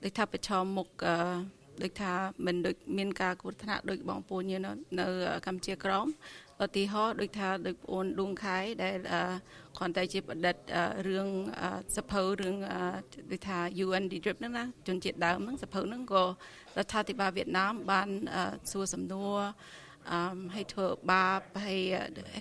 [0.03, 0.87] ដូចថាប្រឈមមុខ
[1.83, 2.13] ដូចថា
[2.45, 4.61] មិនដូចមានការគ្រោះថ្នាក់ដូចបងប្អូនយើង
[4.99, 5.05] នៅ
[5.47, 6.07] កម្ពុជាក្រម
[6.63, 8.95] ឧទាហរណ៍ដូចថាដូចប្អូនឌួងខែដែល
[9.77, 10.55] គ្រាន់តែជាប្រឌិត
[11.07, 11.27] រឿង
[11.95, 12.55] សភៅរឿង
[13.31, 16.27] ដូចថា UN Drip ហ្នឹងណាជនជាតិដើមហ្នឹងសភៅហ្នឹងក៏រ
[16.85, 18.09] ដ្ឋាភិបាលវៀតណាមបាន
[18.71, 19.39] សួរសំណួរ
[20.09, 20.19] អឺ
[20.53, 21.79] ឲ្យធ្វើបាបហើយ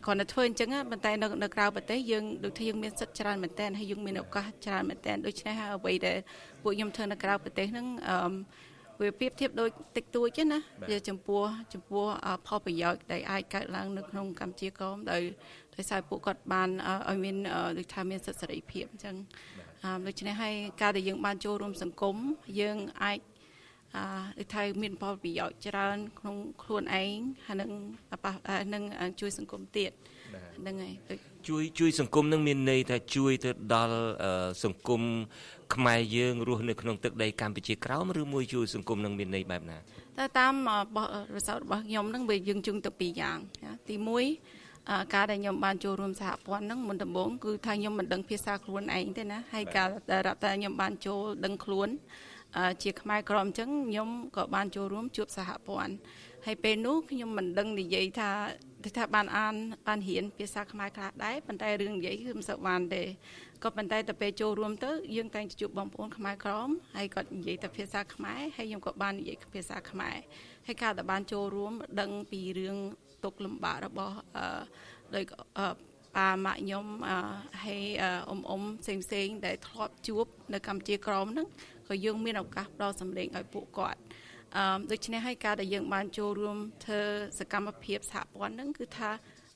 [0.05, 6.19] គ្រាន់តែធ្វើអញ្ចឹងប៉ុន្តែនៅនៅក្រៅប្រទេសយើងដូចថាយើងមានសិទ្ធិច្រើនមែនតើហើយយើងមានឱកាសច្រើនមែនតើដូច្នេះហើយអ្វីដែល
[6.63, 8.17] ពួកខ្ញុំធ្វើនៅក្រៅប្រទេសហ្នឹងអឺ
[9.01, 10.59] វាប្រៀបធៀបដូចតិចតួចណា
[10.91, 11.43] វាចំពោះ
[11.75, 12.05] ចំពោះ
[12.47, 15.23] ផលប្រយោជន៍ដែលអាចកើតឡើងនៅក្នុងកម្ពុជាក្រមដោយ
[15.75, 16.69] ដោយសារពួកគាត់បាន
[17.09, 17.37] ឲ្យមាន
[17.79, 19.17] ដូចថាមានសិទ្ធិសេរីភាពអញ្ចឹង
[20.07, 22.17] ដូច្នេះហើយការដែលយើងបានចូលរួមសង្គម
[22.61, 23.19] យើងអាច
[23.97, 24.05] អឺ
[24.39, 27.71] ដូចថាមានផលប្រយោជន៍ច្រើនក្នុងខ្លួនឯងហើយនឹង
[28.75, 28.83] នឹង
[29.21, 29.93] ជួយសង្គមទៀត
[30.61, 30.95] ហ្នឹងហើយ
[31.49, 33.99] ជួយជួយសង្គមនឹងមានន័យថាជួយទៅដល់
[34.65, 35.03] សង្គម
[35.75, 39.79] ខ្មែរយើងរស់នៅក្នុងទឹកដីកម្ពុជាក្រោមឬមួយជួយសង្គមនឹងមានន័យបែបណា
[40.19, 40.55] តែតាម
[41.37, 43.39] រសោតរបស់ខ្ញុំនឹងវាយើងជុំទៅពីរយ៉ាង
[43.89, 43.97] ទី
[44.55, 51.89] 1ការដែលខ្ញុំបានចូលរួមសហព័ន្ធហ្នឹងមុនដំបូងគឺថាខ្ញុំមិនដឹងភាសាខ្លួនឯងទេណាហើយការដែលរាប់តែខ្ញុំបានចូលដឹងខ្លួន
[52.83, 55.95] ជាខ្មែរក្រមអញ្ចឹងខ្ញុំក៏បានចូលរួមជួបសហព័ន្ធ
[56.47, 58.31] ហើយពេលនោះខ្ញុំមិនដឹងនិយាយថា
[58.97, 59.55] ថាបានអាន
[59.87, 63.03] បានរៀនភាសាខ្មែរខ្លះដែរប៉ុន្តែរឿងនិយាយគឺមិនសូវបានទេ
[63.65, 70.17] ក៏ប៉ុន្តែទៅពេលចូលរួមទៅយើងតែងជួបបងប្អូនខ្មែរក្រមហើយគាត់និយាយតែភាសាខ្មែរហើយខ្ញុំក៏បាននិយាយភាសាខ្មែរ
[70.67, 72.77] ហើយការដែលបានចូលរួមដឹងពីរឿង
[73.25, 74.61] ទុកលំបាករបស់អឺ
[75.15, 75.25] ដោយ
[76.17, 76.87] ប៉ាម៉ាក់ខ្ញុំ
[77.65, 77.85] ហើយ
[78.29, 81.49] អ៊ំអ៊ំផ្សេងផ្សេងដែលធ្លាប់ជួបនៅកម្ពុជាក្រមហ្នឹង
[81.91, 84.01] ក៏យើងមានឱកាសផ្ដល់សម្លេងឲ្យពួកគាត់
[84.57, 87.01] អឺដូច្នេះហើយការដែលយើងបានចូលរួមធ្វើ
[87.39, 89.11] សកម្មភាពសហព័ន្ធហ្នឹងគឺថា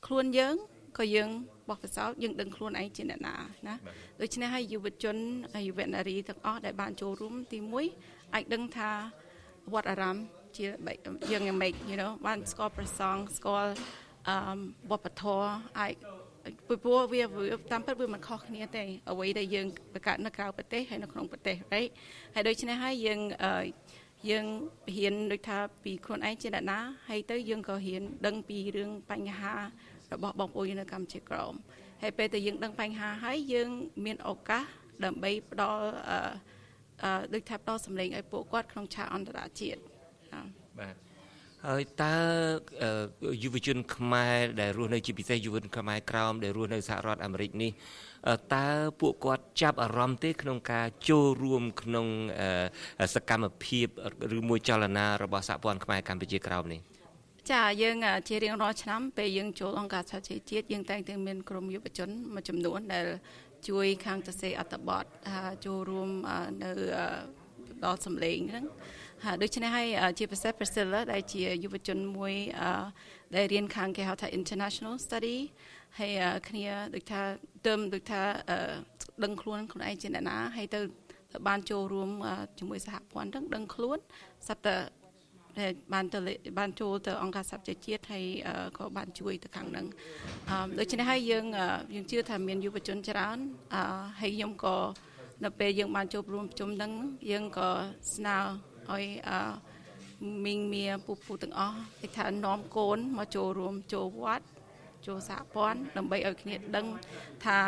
[0.06, 0.54] ខ្លួនយើង
[0.98, 1.30] ក៏យើង
[1.68, 3.34] បោះពិសោធន៍យើងដឹងខ្លួនឯងជាអ្នកណា
[3.66, 3.74] ណា
[4.22, 5.16] ដូច្នេះហើយយុវជន
[5.68, 7.58] យុវនារីទាំងអស់ដែលបានចូលរួមទី
[7.96, 8.90] 1អាចដឹងថា
[9.72, 10.16] វត្តអារាម
[10.56, 10.66] ជា
[11.30, 13.72] យើងយ៉ាងម៉េច you know បានស្គាល់ប្រសងស្គាល់
[14.28, 14.36] អឺ
[14.90, 15.94] វប្បធម៌អាច
[16.68, 17.22] ពីព្រោះវា
[17.72, 21.90] តាមពិតវាមិនខុសគ្នាទេអ្វីដែលយើងបង្កើតនៅក្រៅប្រទេសហើយនៅក្នុងប្រទេស right
[22.34, 23.20] ហើយដូច្នេះហើយយើង
[24.30, 24.46] យើង
[24.96, 26.78] ហ៊ានដូចថាពីខ្លួនឯងជាអ្នកណា
[27.08, 29.54] ហើយទៅយើងក៏ហ៊ានដឹងពីរឿងបញ្ហា
[30.12, 31.54] របស់បងប្អូននៅកម្ពុជាក្រម
[32.02, 33.70] ហើយពេលដែលយើងដឹងបញ្ហាហើយយើង
[34.04, 34.64] មានឱកាស
[35.04, 39.80] ដើម្បីផ្ដល់អឺដូចថាផ្ដល់សម្លេងឲ្យពួកគាត់ក្នុងឆាកអន្តរជាតិ
[40.78, 41.03] បាទ
[41.68, 42.16] ហើយតើ
[43.42, 47.70] យុវជនខ្មែរដែលរស់នៅជាពិសេសយុវជនខ្មែរក្រោមដែលរស់នៅសហរដ្ឋអាមេរិកនេះ
[48.54, 48.68] តើ
[49.00, 52.06] ពួកគាត់ចាប់អារម្មណ៍ទេ ក្នុងការចូលរួមក្នុង
[53.14, 53.86] សកម្មភាព
[54.36, 56.80] ឬមួយចលនារបស់សហព័ន្ធខ្មែរកម្ពុជាក្រោមនេះ
[57.52, 57.96] ចាយើង
[58.28, 63.06] ជារៀងរាល់ឆ្នាំពេលយើងចូលអង្គការសហជីវជាតិយើងតែងតែមានក្រុមយុវជនមួយចំនួនដែល
[63.68, 65.04] ជួយខាងទៅសេអត្តបទ
[65.66, 66.10] ចូលរួម
[66.62, 66.70] នៅ
[67.84, 68.66] ដល់សម្លេងហ្នឹង
[69.24, 72.34] ហើយដូច្នេះហើយជាពិសេស Priscilla ដែលជាយុវជនមួយ
[73.34, 75.36] ដែលរៀនខាងគេហៅថា International Study
[75.98, 76.12] ហើយ
[76.48, 77.20] គ្នាដូចថា
[77.66, 78.22] ទៅដូចថា
[79.24, 80.80] ដឹងខ្លួនខ្លួនឯងជាអ្នកណាហើយទៅ
[81.48, 82.10] បានចូលរួម
[82.58, 83.98] ជាមួយសហព័ន្ធហ្នឹងដឹងខ្លួន
[84.48, 84.76] សត្វតែ
[85.92, 86.18] បានទៅ
[86.58, 88.24] បានចូលទៅអង្គការសហជីវជាតិហើយ
[88.78, 89.86] ក៏បានជួយទៅខាងហ្នឹង
[90.78, 91.46] ដូច្នេះហើយយើង
[91.94, 93.38] យើងជឿថាមានយុវជនច្រើន
[94.20, 94.76] ហើយខ្ញុំក៏
[95.44, 96.92] នៅពេលយើងបានចូលរួមប្រជុំហ្នឹង
[97.30, 97.68] យើងក៏
[98.14, 98.38] ស្នើ
[98.92, 99.38] ឲ្យអឺ
[100.44, 104.44] មីងមៀពូពូទាំងអស់គេថានាំកូនមកចូលរួមចូលវត្ត
[105.06, 106.86] ចូលសហព័ន្ធដើម្បីឲ្យគ្នាដឹង
[107.44, 107.58] ថា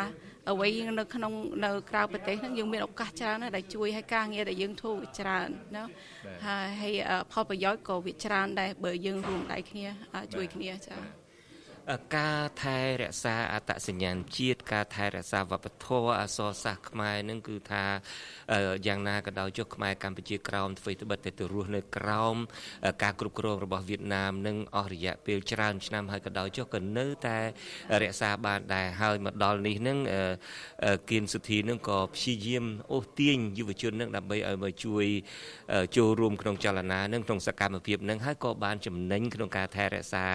[0.49, 1.33] អ្វីនៅក្នុង
[1.65, 5.83] នៅក្រៅប្រទេសហ្នឹងយើងមានឱកាសច្រើនណាស់ដែលជួយឲ្យការងារដែលយើងធ្វើវាច្រើនណា
[6.81, 6.93] ហើយ
[7.31, 9.87] ផលប្រយោជន៍ក៏វាច្រើនដែរបើយើងរួមដៃគ្នា
[10.33, 11.16] ជួយគ្នាចា៎
[12.15, 17.83] ការថែរក្សាអត្តសញ្ញាណជាតិការថែរក្សាវប្បធម៌អក្សរសាស្ត្រខ្មែរនឹងគឺថា
[18.87, 22.35] យ៉ាងណាក៏ដោយចុះខ្មែរកម្ពុជាក្រោមធ្វើត្បិតតែទៅរស់នៅក្រោម
[23.03, 27.37] ការគ្រប់គ្រងរបស់វៀតណាមនឹងអស់រយៈពេលច្រើនឆ្នាំហើយក៏ដោយចុះក៏នៅតែ
[28.03, 29.97] រក្សាបានដែរហើយមកដល់នេះនឹង
[31.09, 35.05] គៀនសុធីនឹងក៏ព្យាយាមអូសទាញយុវជននឹងដើម្បីឲ្យមកជួយ
[35.97, 40.25] ចូលរួមក្នុងចលនានឹងក្នុងសកម្មភាពនឹងហើយក៏បានចំណេញក្នុងការថែរក្សា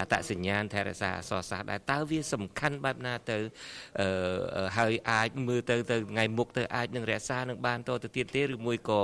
[0.00, 3.38] អត្តសញ្ញាណថែរក្សាអក្សរសាស្ត្រដែរតើវាសំខាន់បែបណាទៅ
[4.78, 9.02] ហើយអាចមើលទៅទៅថ្ងៃមុខទៅអាចនឹងរក្សានឹងបានតទៅទៀតទេឬមួយក៏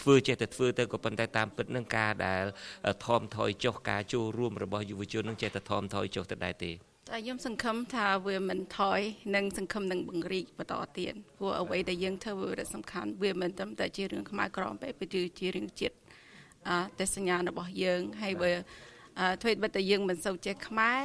[0.00, 2.44] ធ្វើចេះតែធ្វើទៅក៏ប៉ុន្តែតាមពិតនឹងការដែល
[3.06, 9.00] ថមថយចុះការចូលរួមរបស់យុវជននឹងចេះតែថមថយចុះទៅដែរទេតែខ្ញុំសង្ឃឹមថាវាមិនថយ
[9.34, 15.06] និងសង្ឃឹមនឹងបង្រីកបន្តទៀតព្រោះអ្វីដែលយើងធ្វើវាសំខាន់វាមិនត្រឹមតែជារឿងខ្មែរក្រមទេវា
[15.38, 15.96] ជារឿងជាតិ
[16.68, 18.50] អទេសញ្ញារបស់យើងហើយបើ
[19.42, 21.02] ធ្វើបិទតែយើងមិនសូវចេះខ្មែរ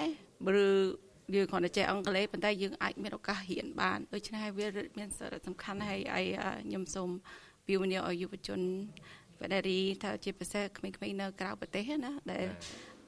[0.66, 0.68] ឬ
[1.36, 6.24] យើងគ្រាន់តែចេះអង់គ្លេសប៉ុន្តែយើងអាចមានឱកាសរៀនបានដូច្នេះវាមានសារៈសំខាន់ហើយអី
[6.68, 7.10] ខ្ញុំសូម
[7.66, 8.60] ពីវនីឲ្យយុវជន
[9.40, 12.46] បដិរីថាជាពិសេសក្មេងៗនៅក្រៅប្រទេសណាដែល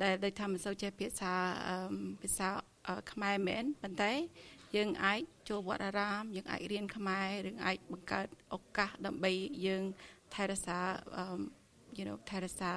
[0.04, 1.34] ដែលដូចថាមិនសូវចេះភាសា
[2.22, 2.47] ភាសា
[3.12, 4.12] ខ្មែរមែនប៉ុន្តែ
[4.76, 9.32] យើងអាចចូលវត្តអារាមយើងអាចរៀនខ្មែរឬអាចបង្កើតឱកាសដើម្បី
[9.66, 9.84] យើង
[10.34, 10.80] ថែរក្សា
[12.00, 12.72] you know ថែរក្សា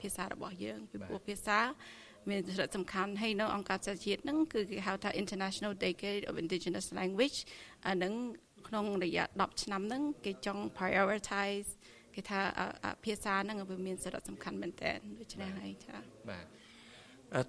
[0.00, 1.58] ភាសារបស់យើងពីព្រោះភាសា
[2.30, 7.38] មានសារៈសំខាន់ហើយនៅអង្គការសហជាតិហ្នឹងគឺគេហៅថា International Decade of Indigenous Language
[7.86, 8.12] អាហ្នឹង
[8.68, 11.70] ក្នុងរយៈ10ឆ្នាំហ្នឹងគេចង់ prioritize
[12.14, 12.40] គេថា
[13.04, 15.96] ភាសាហ្នឹងវាមានសារៈសំខាន់មែនតើដូច្នេះហើយចា
[16.30, 16.44] បាទ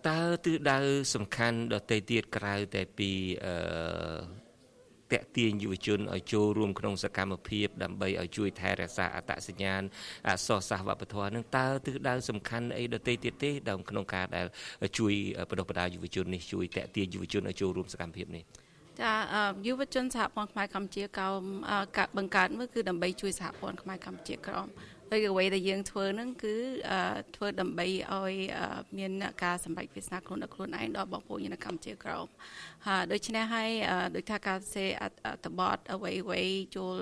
[0.07, 0.79] តើទិសដៅ
[1.15, 3.11] សំខាន់ដទៃទៀតក្រៅតែពី
[3.45, 3.55] អឺ
[5.13, 9.81] តាក់ទាញយុវជនឲ្យចូលរួមក្នុងសកម្មភាពដើម្បីឲ្យជួយថែរក្សាអត្តសញ្ញាណ
[10.27, 14.47] អក្សរសាស្ត្រវប្បធម៌នឹងតើទិសដៅសំខាន់អីដទៃទៀតទេដល់ក្នុងការដែល
[14.99, 15.13] ជួយ
[15.49, 18.43] បដិបដាយុវជននេះជួយតាក់ទាញយុវជនឲ្យចូលរួមសកម្មភាពនេះ
[19.01, 19.13] ចា
[19.65, 21.41] យុវជនសហព័ន្ធខ្មែរកម្ពុជាកោម
[22.17, 24.67] បង្កើតមកគឺដើម្បីជួយសហព័ន្ធខ្មែរកម្ពុជាក្រម
[25.13, 26.55] ហើយអ្វីដែលយើងធ្វើហ្នឹងគឺ
[27.35, 28.33] ធ្វើដើម្បីឲ្យ
[28.97, 29.11] មាន
[29.43, 32.27] ការសម្រេចវាសនាខ្លួនដល់ខ្លួនឯងដល់បងប្អូននៅកម្ពុជាក្រម
[32.87, 33.69] ហើយដូច្នេះហើយ
[34.15, 36.41] ដោយថាការសេអត្តបទអ្វីអ្វី
[36.75, 36.93] ចូល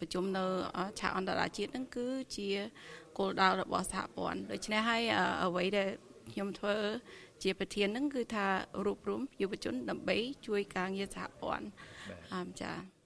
[0.00, 0.44] ប្រជុំនៅ
[0.98, 2.06] ឆាកអន្តរជាតិហ្នឹងគឺ
[2.36, 2.48] ជា
[3.18, 5.02] គោលដៅរបស់សហព័ន្ធដូច្នេះហើយ
[5.44, 5.88] អ្វីដែល
[6.32, 6.76] ខ្ញុំធ្វើ
[7.42, 8.46] ជាប្រធានហ្នឹងគឺថា
[8.84, 11.66] រួបរวมយុវជនដើម្បីជួយការងារសហព័ន្ធ
[12.62, 12.97] ចា៎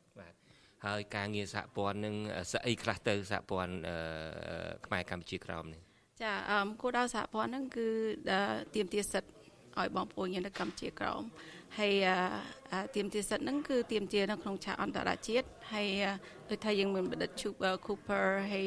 [0.84, 2.14] ហើយការងារសហព័ន្ធនឹង
[2.52, 3.74] ស្អីខ្លះទៅសហព័ន្ធ
[4.86, 5.80] ខ្មែរកម្ពុជាក្រោមនេះ
[6.22, 7.88] ចាអឺគោលដៅសហព័ន្ធហ្នឹងគឺ
[8.74, 9.28] ទៀមទាសិទ្ធ
[9.78, 11.22] ឲ្យបងប្អូនយើងនៅកម្ពុជាក្រោម
[11.78, 11.94] ហើយ
[12.94, 15.88] ទៀមទាសិទ្ធហ្នឹងគឺទៀមទានៅក្នុងឆាកអន្តរជាតិហើយ
[16.50, 17.30] ដូចថាយើងមានបណ្ឌិត
[17.86, 18.66] Cooper ហើយ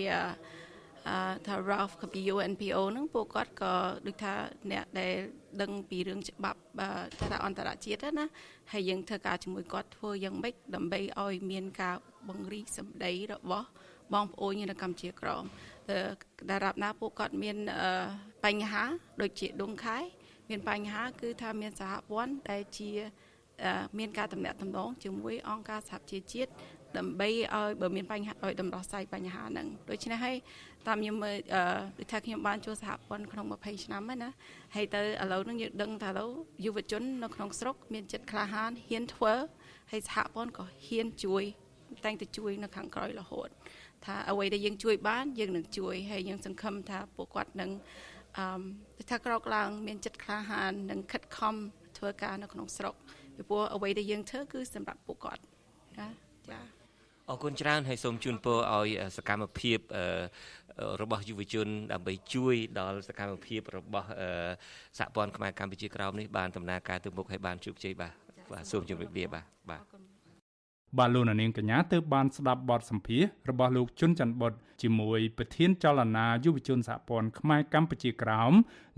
[1.46, 3.74] ថា Ralph ពី UNPO ហ្នឹងពួកគាត់ក៏
[4.06, 4.34] ដូចថា
[4.72, 5.14] អ្នកដែល
[5.62, 6.60] ដឹងពីរឿងច្បាប់
[7.20, 8.26] ថាអន្តរជាតិណា
[8.72, 11.96] ហើយយើងធ្វើការជាមួយគាត់ធ្វើយ៉ាងម៉េចដើម្បីឲ្យមានការ
[12.30, 13.68] បង្រីកសម្ដីរបស់
[14.14, 15.44] បងប្អូននៅកម្ពុជាក្រម
[16.50, 17.58] ដែលរាប់ណាពួកគាត់មាន
[18.46, 18.84] បញ្ហា
[19.22, 19.98] ដូចជាដងខែ
[20.50, 22.92] មានបញ្ហាគឺថាមានសហព័ន្ធដែលជា
[23.98, 26.52] មានការតំណាក់តំណងជាមួយអង្គការសហជីវជាតិ
[26.98, 30.36] ដើម្បីឲ្យបើមានបញ្ហាឲ្យដំណោះស្រាយបញ្ហាហ្នឹងដូច្នេះហើយ
[30.88, 31.36] តាមខ្ញុំមើល
[31.98, 34.30] ដូចថាខ្ញុំបានចូលសហព័ន្ធក្នុង20ឆ្នាំហើយណា
[34.76, 36.30] ហើយទៅឥឡូវហ្នឹងយើងដឹងថាឥឡូវ
[36.66, 39.34] យុវជននៅក្នុងស្រុកមានចិត្តក្លាហានហ៊ានធ្វើ
[39.92, 41.44] ហើយសហព័ន្ធក៏ហ៊ានជួយ
[42.06, 43.50] តែងតែជួយនៅខាងក្រោយរហូត
[44.06, 47.72] ថាអ្វីដែលយើងជួយបានយើងនឹងជួយហើយយើងសង្ឃឹមថាពួកគាត់នឹង
[48.38, 51.56] អឺថាក្រោកឡើងមានចិត្តក្លាហាននិងខិតខំ
[51.98, 52.96] ធ្វើការនៅក្នុងស្រុក
[53.36, 55.42] ពីព្រោះអ្វីដែលយើងធ្វើគឺសម្រាប់ពួកគាត់
[56.00, 56.10] ណា
[56.50, 56.75] ចា៎
[57.30, 59.78] អរគុណច្រើនហើយសូមជូនពរឲ្យសកម្មភាព
[61.02, 64.08] របស់យុវជនដើម្បីជួយដល់សកម្មភាពរបស់
[64.98, 68.14] សហព័ន្ធខ្មែរកម្ពុជាក្រោមនេះបានដំណើរការទៅមុខឲ្យបានជោគជ័យបាទ
[68.52, 69.82] បាទសូមជម្រាបលាបាទបាទ
[70.98, 78.54] បាទលោកនាងកញ្ញាទើបបានស្ដាប់បទសម្ភាសរបស់លោកជុនច័ន្ទបុតជាមួយប្រធានចលនាយុវជនសហព័ន្ធខ្មែរកម្ពុជាក្រោម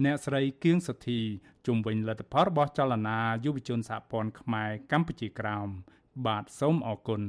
[0.06, 1.20] អ្នកស្រីគៀងសុធី
[1.68, 5.68] ជុំវិញលទ្ធផលរបស់ចលនាយុវជនសហព័ន្ធខ្មែរកម្ពុជាក្រោម
[6.26, 7.22] បាទសូមអរគុណ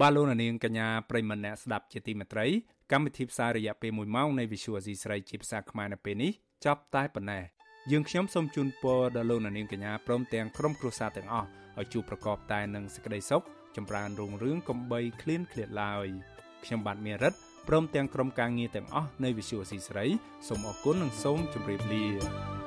[0.00, 2.46] បាទលោកនាងកញ្ញាប្រិមមអ្នកស្ដាប់ជាទីមេត្រី
[2.92, 6.32] កម្មវិធីផ្សាយរយៈពេល1ម៉ោងនៃ Visual C ស្រីជាភាសាខ្មែរនៅពេលនេះ
[6.64, 7.44] ចប់តែប៉ុណ្ណេះ
[7.90, 11.48] យើងខ្ញុំសូមជូនពរដល់លោកនាងកញ្ញាព្រមទាំងក្រុមគ្រួសារទាំងអស់
[11.78, 13.42] ឲ្យជួបប្រកបតែនឹងសេចក្តីសុខ
[13.76, 16.06] ចម្រើនរុងរឿងកំបីគ្លៀនគ្លាតឡើយ
[16.64, 17.34] ខ្ញុំបាទមេរិត
[17.68, 20.06] ព្រមទាំងក្រុមការងារទាំងអស់នៃវិទ្យុអស៊ីស្រី
[20.48, 22.63] សូមអរគុណនិងសូមជម្រាបលា